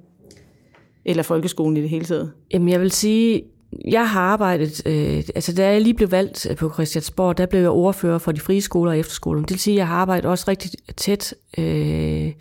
Eller 1.05 1.23
folkeskolen 1.23 1.77
i 1.77 1.81
det 1.81 1.91
hele 1.91 2.05
taget? 2.05 2.33
Jamen 2.53 2.69
jeg 2.69 2.81
vil 2.81 2.91
sige, 2.91 3.43
jeg 3.85 4.11
har 4.11 4.21
arbejdet, 4.21 4.87
øh, 4.87 5.23
altså 5.35 5.55
da 5.55 5.71
jeg 5.73 5.81
lige 5.81 5.95
blev 5.95 6.11
valgt 6.11 6.51
øh, 6.51 6.57
på 6.57 6.71
Christiansborg, 6.73 7.39
der 7.39 7.47
blev 7.47 7.61
jeg 7.61 7.71
ordfører 7.71 8.19
for 8.19 8.33
de 8.33 8.41
frie 8.41 8.61
skoler 8.61 8.93
og 8.93 8.99
efterskolen. 8.99 9.43
Det 9.43 9.51
vil 9.51 9.61
sige, 9.61 9.75
at 9.75 9.79
jeg 9.79 9.89
har 9.89 9.97
arbejdet 9.97 10.31
også 10.31 10.45
rigtig 10.49 10.71
tæt 10.97 11.35
øh, 11.59 12.33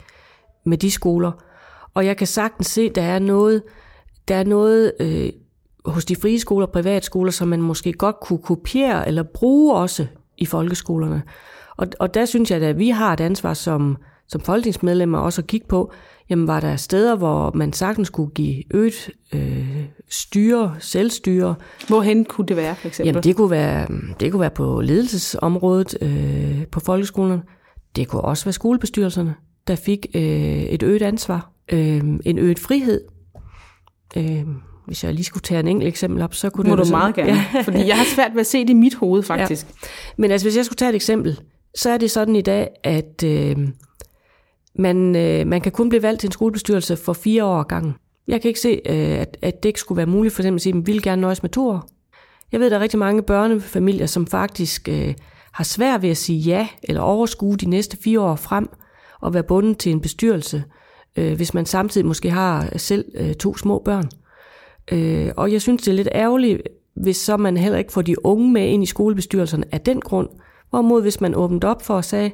med 0.63 0.77
de 0.77 0.91
skoler. 0.91 1.31
Og 1.93 2.05
jeg 2.05 2.17
kan 2.17 2.27
sagtens 2.27 2.67
se, 2.67 2.81
at 2.81 2.95
der 2.95 3.01
er 3.01 3.19
noget, 3.19 3.63
der 4.27 4.35
er 4.35 4.43
noget 4.43 4.93
øh, 4.99 5.29
hos 5.85 6.05
de 6.05 6.15
frie 6.15 6.39
skoler 6.39 6.65
og 6.65 6.71
privatskoler, 6.71 7.31
som 7.31 7.47
man 7.47 7.61
måske 7.61 7.93
godt 7.93 8.19
kunne 8.19 8.39
kopiere 8.39 9.07
eller 9.07 9.23
bruge 9.23 9.75
også 9.75 10.07
i 10.37 10.45
folkeskolerne. 10.45 11.23
Og, 11.77 11.87
og 11.99 12.13
der 12.13 12.25
synes 12.25 12.51
jeg, 12.51 12.61
at 12.61 12.79
vi 12.79 12.89
har 12.89 13.13
et 13.13 13.19
ansvar 13.19 13.53
som, 13.53 13.97
som 14.27 14.41
folketingsmedlemmer 14.41 15.19
også 15.19 15.41
at 15.41 15.47
kigge 15.47 15.67
på, 15.67 15.91
jamen 16.29 16.47
var 16.47 16.59
der 16.59 16.75
steder, 16.75 17.15
hvor 17.15 17.51
man 17.55 17.73
sagtens 17.73 18.09
kunne 18.09 18.29
give 18.29 18.63
øget 18.73 19.09
øh, 19.33 19.85
styre, 20.09 20.75
selvstyre. 20.79 21.55
Hvorhen 21.87 22.25
kunne 22.25 22.47
det 22.47 22.57
være, 22.57 22.75
for 22.75 22.87
eksempel? 22.87 23.07
Jamen 23.07 23.23
det 23.23 23.35
kunne 23.35 23.51
være, 23.51 23.87
det 24.19 24.31
kunne 24.31 24.41
være 24.41 24.49
på 24.49 24.81
ledelsesområdet 24.81 25.97
øh, 26.01 26.67
på 26.67 26.79
folkeskolerne. 26.79 27.41
Det 27.95 28.07
kunne 28.07 28.21
også 28.21 28.45
være 28.45 28.53
skolebestyrelserne, 28.53 29.35
der 29.67 29.75
fik 29.75 30.05
øh, 30.15 30.21
et 30.63 30.83
øget 30.83 31.01
ansvar, 31.01 31.51
øh, 31.71 32.01
en 32.25 32.39
øget 32.39 32.59
frihed. 32.59 33.01
Øh, 34.17 34.43
hvis 34.85 35.03
jeg 35.03 35.13
lige 35.13 35.23
skulle 35.23 35.41
tage 35.41 35.59
en 35.59 35.67
enkelt 35.67 35.87
eksempel 35.87 36.21
op, 36.21 36.33
så 36.33 36.49
kunne 36.49 36.69
Må 36.69 36.75
det... 36.75 36.85
du 36.85 36.91
meget 36.91 37.15
gerne, 37.15 37.31
ja. 37.53 37.61
fordi 37.61 37.87
jeg 37.87 37.97
har 37.97 38.05
svært 38.15 38.33
ved 38.33 38.39
at 38.39 38.45
se 38.45 38.61
det 38.61 38.69
i 38.69 38.73
mit 38.73 38.95
hoved, 38.95 39.23
faktisk. 39.23 39.67
Ja. 39.69 39.87
Men 40.17 40.31
altså, 40.31 40.45
hvis 40.45 40.57
jeg 40.57 40.65
skulle 40.65 40.77
tage 40.77 40.89
et 40.89 40.95
eksempel, 40.95 41.39
så 41.75 41.89
er 41.89 41.97
det 41.97 42.11
sådan 42.11 42.35
i 42.35 42.41
dag, 42.41 42.69
at 42.83 43.23
øh, 43.25 43.57
man, 44.75 45.15
øh, 45.15 45.47
man 45.47 45.61
kan 45.61 45.71
kun 45.71 45.89
blive 45.89 46.03
valgt 46.03 46.19
til 46.19 46.27
en 46.27 46.31
skolebestyrelse 46.31 46.97
for 46.97 47.13
fire 47.13 47.45
år 47.45 47.59
ad 47.59 47.65
gangen. 47.65 47.93
Jeg 48.27 48.41
kan 48.41 48.49
ikke 48.49 48.59
se, 48.59 48.81
øh, 48.85 49.19
at, 49.19 49.37
at 49.41 49.63
det 49.63 49.69
ikke 49.69 49.79
skulle 49.79 49.97
være 49.97 50.05
muligt 50.05 50.35
for 50.35 50.43
dem 50.43 50.55
at 50.55 50.61
sige, 50.61 50.77
at 50.77 50.87
vi 50.87 50.91
vil 50.91 51.01
gerne 51.01 51.21
nøjes 51.21 51.43
med 51.43 51.49
to 51.49 51.67
år. 51.67 51.89
Jeg 52.51 52.59
ved, 52.59 52.67
at 52.67 52.71
der 52.71 52.77
er 52.77 52.81
rigtig 52.81 52.99
mange 52.99 53.23
børnefamilier, 53.23 54.05
som 54.05 54.27
faktisk 54.27 54.89
øh, 54.89 55.13
har 55.51 55.63
svært 55.63 56.01
ved 56.01 56.09
at 56.09 56.17
sige 56.17 56.39
ja 56.39 56.67
eller 56.83 57.01
overskue 57.01 57.57
de 57.57 57.69
næste 57.69 57.97
fire 58.03 58.21
år 58.21 58.35
frem 58.35 58.69
og 59.21 59.33
være 59.33 59.43
bundet 59.43 59.77
til 59.77 59.91
en 59.91 60.01
bestyrelse, 60.01 60.63
øh, 61.15 61.35
hvis 61.35 61.53
man 61.53 61.65
samtidig 61.65 62.07
måske 62.07 62.29
har 62.29 62.77
selv 62.77 63.05
øh, 63.15 63.33
to 63.33 63.57
små 63.57 63.81
børn. 63.85 64.09
Øh, 64.91 65.31
og 65.37 65.51
jeg 65.51 65.61
synes, 65.61 65.81
det 65.81 65.91
er 65.91 65.95
lidt 65.95 66.09
ærgerligt, 66.15 66.61
hvis 66.95 67.17
så 67.17 67.37
man 67.37 67.57
heller 67.57 67.77
ikke 67.77 67.93
får 67.93 68.01
de 68.01 68.25
unge 68.25 68.51
med 68.51 68.67
ind 68.67 68.83
i 68.83 68.85
skolebestyrelserne 68.85 69.65
af 69.71 69.81
den 69.81 70.01
grund. 70.01 70.29
Hvorimod 70.69 71.01
hvis 71.01 71.21
man 71.21 71.35
åbnede 71.35 71.67
op 71.67 71.81
for 71.81 71.97
at 71.97 72.05
sige, 72.05 72.33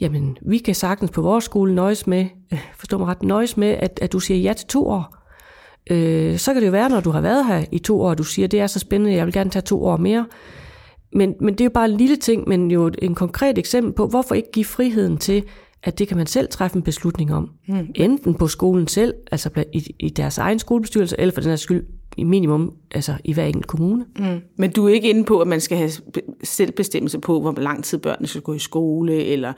jamen 0.00 0.36
vi 0.42 0.58
kan 0.58 0.74
sagtens 0.74 1.10
på 1.10 1.22
vores 1.22 1.44
skole 1.44 1.74
nøjes 1.74 2.06
med, 2.06 2.26
forstå 2.78 2.98
mig 2.98 3.06
ret, 3.06 3.22
nøjes 3.22 3.56
med, 3.56 3.68
at, 3.68 3.98
at 4.02 4.12
du 4.12 4.20
siger 4.20 4.40
ja 4.40 4.52
til 4.52 4.66
to 4.66 4.86
år. 4.88 5.16
Øh, 5.90 6.38
så 6.38 6.52
kan 6.52 6.62
det 6.62 6.66
jo 6.66 6.72
være, 6.72 6.88
når 6.88 7.00
du 7.00 7.10
har 7.10 7.20
været 7.20 7.46
her 7.46 7.64
i 7.72 7.78
to 7.78 8.00
år, 8.00 8.14
du 8.14 8.24
siger, 8.24 8.48
det 8.48 8.60
er 8.60 8.66
så 8.66 8.78
spændende, 8.78 9.16
jeg 9.16 9.26
vil 9.26 9.34
gerne 9.34 9.50
tage 9.50 9.62
to 9.62 9.84
år 9.84 9.96
mere. 9.96 10.26
Men, 11.12 11.34
men 11.40 11.54
det 11.54 11.60
er 11.60 11.64
jo 11.64 11.70
bare 11.74 11.90
en 11.90 11.96
lille 11.96 12.16
ting, 12.16 12.48
men 12.48 12.70
jo 12.70 12.90
en 13.02 13.14
konkret 13.14 13.58
eksempel 13.58 13.92
på, 13.92 14.06
hvorfor 14.06 14.34
ikke 14.34 14.52
give 14.52 14.64
friheden 14.64 15.18
til, 15.18 15.44
at 15.82 15.98
det 15.98 16.08
kan 16.08 16.16
man 16.16 16.26
selv 16.26 16.48
træffe 16.48 16.76
en 16.76 16.82
beslutning 16.82 17.34
om. 17.34 17.50
Mm. 17.68 17.88
Enten 17.94 18.34
på 18.34 18.46
skolen 18.48 18.86
selv, 18.86 19.14
altså 19.32 19.64
i, 19.72 19.94
i 20.00 20.08
deres 20.08 20.38
egen 20.38 20.58
skolebestyrelse, 20.58 21.16
eller 21.18 21.34
for 21.34 21.40
den 21.40 21.50
her 21.50 21.56
skyld 21.56 21.84
i 22.16 22.24
minimum, 22.24 22.72
altså 22.90 23.14
i 23.24 23.32
hver 23.32 23.44
enkelt 23.44 23.66
kommune. 23.66 24.04
Mm. 24.18 24.40
Men 24.56 24.70
du 24.72 24.88
er 24.88 24.94
ikke 24.94 25.10
inde 25.10 25.24
på, 25.24 25.40
at 25.40 25.48
man 25.48 25.60
skal 25.60 25.78
have 25.78 25.90
selvbestemmelse 26.44 27.18
på, 27.18 27.40
hvor 27.40 27.54
lang 27.60 27.84
tid 27.84 27.98
børnene 27.98 28.26
skal 28.26 28.40
gå 28.40 28.52
i 28.52 28.58
skole, 28.58 29.24
eller 29.24 29.52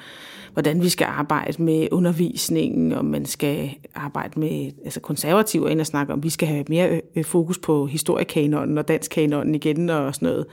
hvordan 0.52 0.82
vi 0.82 0.88
skal 0.88 1.04
arbejde 1.04 1.62
med 1.62 1.88
undervisningen, 1.92 2.92
og 2.92 3.04
man 3.04 3.26
skal 3.26 3.70
arbejde 3.94 4.40
med 4.40 4.70
altså 4.84 5.00
konservativer 5.00 5.68
ind 5.68 5.80
og 5.80 5.86
snakke 5.86 6.12
om, 6.12 6.22
vi 6.22 6.30
skal 6.30 6.48
have 6.48 6.64
mere 6.68 7.00
fokus 7.22 7.58
på 7.58 7.86
historiekanonen 7.86 8.78
og 8.78 8.88
danskkanonen 8.88 9.54
igen 9.54 9.90
og 9.90 10.14
sådan 10.14 10.28
noget. 10.28 10.46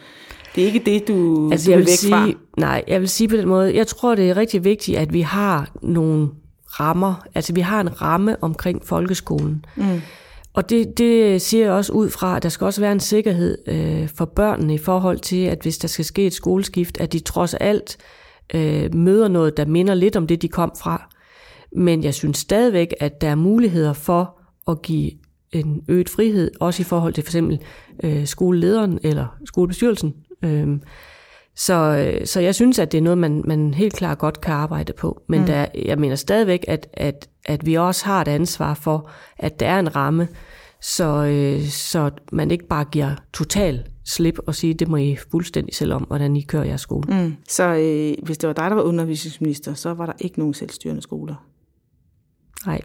Det 0.56 0.64
er 0.64 0.68
ikke 0.68 0.82
det, 0.86 1.08
du, 1.08 1.50
altså, 1.52 1.66
du 1.66 1.72
jeg 1.72 1.78
vil 1.78 1.86
vil 1.86 1.92
væk 1.92 1.98
sige, 1.98 2.12
fra. 2.12 2.30
Nej, 2.58 2.84
jeg 2.88 3.02
vil 3.02 3.10
sige 3.10 3.28
på 3.28 3.36
den 3.36 3.48
måde, 3.48 3.76
jeg 3.76 3.88
tror, 3.88 4.16
det 4.16 4.30
er 4.30 4.38
rigtig 4.38 4.64
vigtigt, 4.64 4.98
at 4.98 5.14
vi 5.14 5.22
har 5.22 5.72
nogle 5.82 6.30
rammer, 6.66 7.26
altså 7.36 7.54
vi 7.54 7.62
har 7.62 7.82
en 7.82 8.02
ramme 8.02 8.44
omkring 8.44 8.86
folkeskolen. 8.86 9.66
Mm. 9.76 10.02
Og 10.56 10.70
det, 10.70 10.98
det 10.98 11.42
siger 11.42 11.66
jeg 11.66 11.74
også 11.74 11.94
ud 11.94 12.10
fra, 12.10 12.36
at 12.36 12.44
der 12.44 12.50
skal 12.50 12.66
også 12.66 12.82
være 12.82 12.92
en 12.92 13.00
sikkerhed 13.00 13.58
øh, 13.68 14.10
for 14.10 14.26
børnene 14.26 14.74
i 14.74 14.78
forhold 14.78 15.20
til, 15.20 15.46
at 15.46 15.60
hvis 15.62 15.78
der 15.78 15.88
skal 15.88 16.06
ske 16.06 16.26
et 16.26 16.34
skoleskift, 16.34 16.98
at 17.00 17.14
de 17.14 17.20
trods 17.20 17.54
alt 17.54 17.98
øh, 18.54 18.96
møder 18.96 19.28
noget, 19.28 19.58
der 19.58 19.66
minder 19.66 19.94
lidt 19.94 20.16
om 20.16 20.28
det, 20.28 20.42
de 20.42 20.48
kom 20.48 20.72
fra. 20.80 21.10
Men 21.76 22.04
jeg 22.04 22.14
synes 22.14 22.38
stadigvæk, 22.38 22.94
at 23.00 23.22
der 23.22 23.30
er 23.30 23.36
muligheder 23.36 23.94
for 23.94 24.40
at 24.68 24.82
give 24.82 25.12
en 25.52 25.82
øget 25.88 26.10
frihed, 26.10 26.52
også 26.60 26.82
i 26.82 26.84
forhold 26.84 27.14
til 27.14 27.24
for 27.24 27.30
eksempel 27.30 27.60
øh, 28.04 28.26
skolelederen 28.26 29.00
eller 29.04 29.38
skolebestyrelsen. 29.46 30.14
Øh, 30.44 30.68
så, 31.56 31.74
øh, 31.74 32.28
så 32.28 32.40
jeg 32.40 32.56
synes, 32.56 32.80
at 32.80 32.92
det 32.92 32.98
er 32.98 33.02
noget, 33.02 33.18
man, 33.18 33.42
man 33.46 33.74
helt 33.74 33.94
klart 33.94 34.18
godt 34.18 34.42
kan 34.42 34.54
arbejde 34.54 34.94
på. 34.94 35.22
Men 35.28 35.40
mm. 35.40 35.46
der, 35.46 35.66
jeg 35.86 35.98
mener 36.00 36.16
stadigvæk, 36.16 36.66
at, 36.68 36.88
at, 36.94 37.30
at 37.46 37.66
vi 37.66 37.74
også 37.74 38.06
har 38.06 38.22
et 38.22 38.28
ansvar 38.28 38.74
for, 38.74 39.10
at 39.38 39.60
der 39.60 39.68
er 39.68 39.80
en 39.80 39.96
ramme, 39.96 40.28
så, 40.82 41.26
øh, 41.26 41.68
så 41.68 42.12
man 42.32 42.52
ikke 42.52 42.68
bare 42.68 42.86
giver 42.86 43.16
total 43.34 43.88
slip 44.06 44.40
og 44.48 44.56
sige, 44.56 44.74
det 44.74 44.88
må 44.88 44.98
I 44.98 45.18
fuldstændig 45.32 45.76
selv 45.76 45.94
om, 45.94 46.04
hvordan 46.04 46.36
I 46.36 46.42
kører 46.42 46.64
jeres 46.64 46.82
skole. 46.82 47.24
Mm. 47.24 47.36
Så 47.50 47.64
øh, 47.64 48.26
hvis 48.26 48.38
det 48.38 48.48
var 48.48 48.54
dig, 48.54 48.70
der 48.70 48.76
var 48.76 48.84
undervisningsminister, 48.84 49.74
så 49.74 49.94
var 49.94 50.06
der 50.06 50.14
ikke 50.20 50.40
nogen 50.40 50.54
selvstyrende 50.54 51.02
skoler? 51.02 51.36
Nej. 52.66 52.82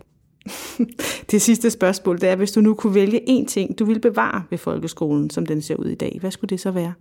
det 1.30 1.42
sidste 1.42 1.70
spørgsmål, 1.70 2.20
det 2.20 2.28
er, 2.28 2.36
hvis 2.36 2.52
du 2.52 2.60
nu 2.60 2.74
kunne 2.74 2.94
vælge 2.94 3.20
én 3.28 3.46
ting, 3.46 3.78
du 3.78 3.84
ville 3.84 4.00
bevare 4.00 4.42
ved 4.50 4.58
folkeskolen, 4.58 5.30
som 5.30 5.46
den 5.46 5.62
ser 5.62 5.76
ud 5.76 5.86
i 5.86 5.94
dag, 5.94 6.16
hvad 6.20 6.30
skulle 6.30 6.48
det 6.48 6.60
så 6.60 6.70
være? 6.70 6.92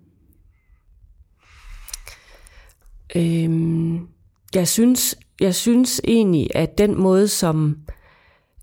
Øhm, 3.16 4.08
jeg, 4.56 4.68
synes, 4.68 5.16
jeg 5.40 5.56
synes 5.56 6.02
egentlig, 6.04 6.48
at 6.56 6.78
den 6.78 7.02
måde, 7.02 7.28
som, 7.28 7.78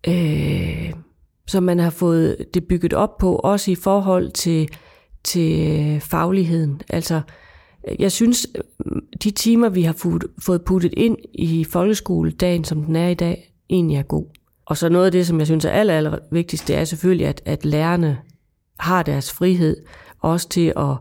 øh, 0.08 0.92
som 1.46 1.62
man 1.62 1.78
har 1.78 1.90
fået 1.90 2.36
det 2.54 2.64
bygget 2.64 2.92
op 2.92 3.18
på, 3.18 3.36
også 3.36 3.70
i 3.70 3.74
forhold 3.74 4.30
til, 4.30 4.68
til 5.24 5.70
øh, 5.70 6.00
fagligheden. 6.00 6.80
Altså, 6.88 7.20
jeg 7.98 8.12
synes, 8.12 8.46
de 9.22 9.30
timer, 9.30 9.68
vi 9.68 9.82
har 9.82 10.22
fået 10.42 10.64
puttet 10.64 10.94
ind 10.96 11.16
i 11.34 11.64
folkeskoledagen, 11.64 12.64
som 12.64 12.84
den 12.84 12.96
er 12.96 13.08
i 13.08 13.14
dag, 13.14 13.52
egentlig 13.70 13.96
er 13.96 14.02
god. 14.02 14.26
Og 14.66 14.76
så 14.76 14.88
noget 14.88 15.06
af 15.06 15.12
det, 15.12 15.26
som 15.26 15.38
jeg 15.38 15.46
synes 15.46 15.64
er 15.64 15.70
aller, 15.70 15.96
aller 15.96 16.18
vigtigst, 16.30 16.68
det 16.68 16.76
er 16.76 16.84
selvfølgelig, 16.84 17.26
at, 17.26 17.42
at 17.44 17.64
lærerne 17.64 18.18
har 18.78 19.02
deres 19.02 19.32
frihed 19.32 19.76
også 20.20 20.48
til 20.48 20.72
at, 20.76 20.96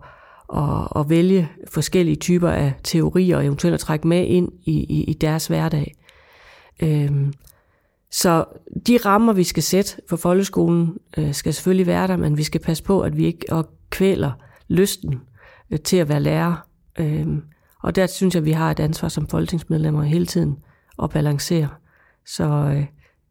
og, 0.47 0.99
at 0.99 1.09
vælge 1.09 1.49
forskellige 1.67 2.15
typer 2.15 2.49
af 2.49 2.73
teorier 2.83 3.37
og 3.37 3.45
eventuelt 3.45 3.73
at 3.73 3.79
trække 3.79 4.07
med 4.07 4.25
ind 4.25 4.51
i, 4.63 4.71
i, 4.71 5.03
i 5.03 5.13
deres 5.13 5.47
hverdag. 5.47 5.95
Øhm, 6.79 7.33
så 8.11 8.45
de 8.87 8.97
rammer, 8.97 9.33
vi 9.33 9.43
skal 9.43 9.63
sætte 9.63 10.01
for 10.09 10.17
folkeskolen, 10.17 10.97
øh, 11.17 11.33
skal 11.33 11.53
selvfølgelig 11.53 11.87
være 11.87 12.07
der, 12.07 12.17
men 12.17 12.37
vi 12.37 12.43
skal 12.43 12.61
passe 12.61 12.83
på, 12.83 13.01
at 13.01 13.17
vi 13.17 13.25
ikke 13.25 13.63
kvæler 13.89 14.31
lysten 14.67 15.21
øh, 15.71 15.79
til 15.79 15.97
at 15.97 16.09
være 16.09 16.19
lærer. 16.19 16.67
Øhm, 16.99 17.43
og 17.83 17.95
der 17.95 18.07
synes 18.07 18.35
jeg, 18.35 18.41
at 18.41 18.45
vi 18.45 18.51
har 18.51 18.71
et 18.71 18.79
ansvar 18.79 19.09
som 19.09 19.27
folketingsmedlemmer 19.27 20.03
hele 20.03 20.25
tiden 20.25 20.57
at 21.03 21.09
balancere. 21.09 21.69
Så 22.25 22.43
øh, 22.43 22.85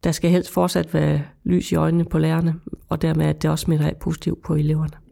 der 0.04 0.12
skal 0.12 0.30
helst 0.30 0.50
fortsat 0.50 0.94
være 0.94 1.22
lys 1.44 1.72
i 1.72 1.74
øjnene 1.74 2.04
på 2.04 2.18
lærerne, 2.18 2.54
og 2.88 3.02
dermed 3.02 3.26
at 3.26 3.42
det 3.42 3.50
også 3.50 3.62
smitter 3.62 3.86
af 3.86 3.96
positivt 3.96 4.42
på 4.42 4.54
eleverne. 4.54 5.03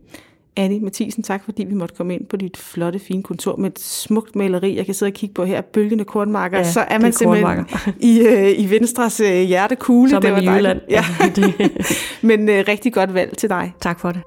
Annie 0.57 0.81
Mathisen, 0.81 1.23
tak 1.23 1.45
fordi 1.45 1.65
vi 1.65 1.75
måtte 1.75 1.95
komme 1.95 2.15
ind 2.15 2.27
på 2.27 2.37
dit 2.37 2.57
flotte, 2.57 2.99
fine 2.99 3.23
kontor 3.23 3.57
med 3.57 3.71
et 3.71 3.79
smukt 3.79 4.37
maleri. 4.37 4.77
Jeg 4.77 4.85
kan 4.85 4.95
sidde 4.95 5.11
og 5.11 5.15
kigge 5.15 5.35
på 5.35 5.45
her, 5.45 5.61
bølgende 5.61 6.05
kornmarker. 6.05 6.59
Ja, 6.59 6.73
så 6.73 6.81
er 6.81 6.99
man 6.99 7.09
er 7.09 7.11
simpelthen 7.11 7.67
i, 8.01 8.21
øh, 8.21 8.59
i 8.59 8.71
Venstres 8.71 9.21
øh, 9.21 9.43
hjertekugle. 9.43 10.11
Så 10.11 10.17
er 10.17 10.21
man 10.21 10.37
det 10.37 10.47
var 10.47 10.53
i 10.53 10.57
Jylland. 10.57 10.81
Ja. 10.91 11.05
Men 12.29 12.49
øh, 12.49 12.65
rigtig 12.69 12.93
godt 12.93 13.15
valg 13.15 13.37
til 13.38 13.49
dig. 13.49 13.73
Tak 13.81 14.01
for 14.01 14.12
det. 14.12 14.23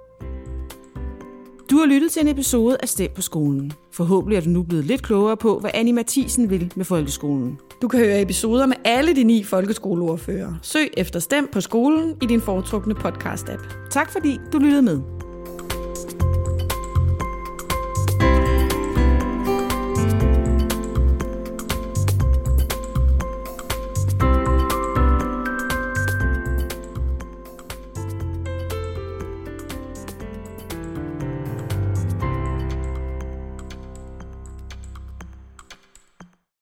Du 1.72 1.78
har 1.78 1.86
lyttet 1.86 2.12
til 2.12 2.22
en 2.22 2.28
episode 2.28 2.78
af 2.82 2.90
Stem 2.90 3.12
på 3.16 3.22
skolen. 3.22 3.74
Forhåbentlig 3.94 4.38
er 4.38 4.42
du 4.42 4.50
nu 4.50 4.64
blevet 4.64 4.86
lidt 4.86 5.04
klogere 5.04 5.38
på, 5.38 5.60
hvad 5.60 5.72
Annie 5.74 5.94
Mathisen 5.94 6.50
vil 6.50 6.72
med 6.76 6.86
folkeskolen. 6.86 7.58
Du 7.82 7.88
kan 7.88 8.00
høre 8.00 8.22
episoder 8.22 8.66
med 8.66 8.76
alle 8.86 9.16
de 9.16 9.24
ni 9.24 9.44
folkeskoleordfører. 9.44 10.54
Søg 10.62 10.90
efter 10.98 11.20
Stem 11.20 11.50
på 11.52 11.62
skolen 11.62 12.16
i 12.22 12.26
din 12.26 12.42
foretrukne 12.42 12.94
podcast-app. 12.94 13.90
Tak 13.90 14.12
fordi 14.12 14.40
du 14.54 14.58
lyttede 14.58 14.82
med. 14.82 15.25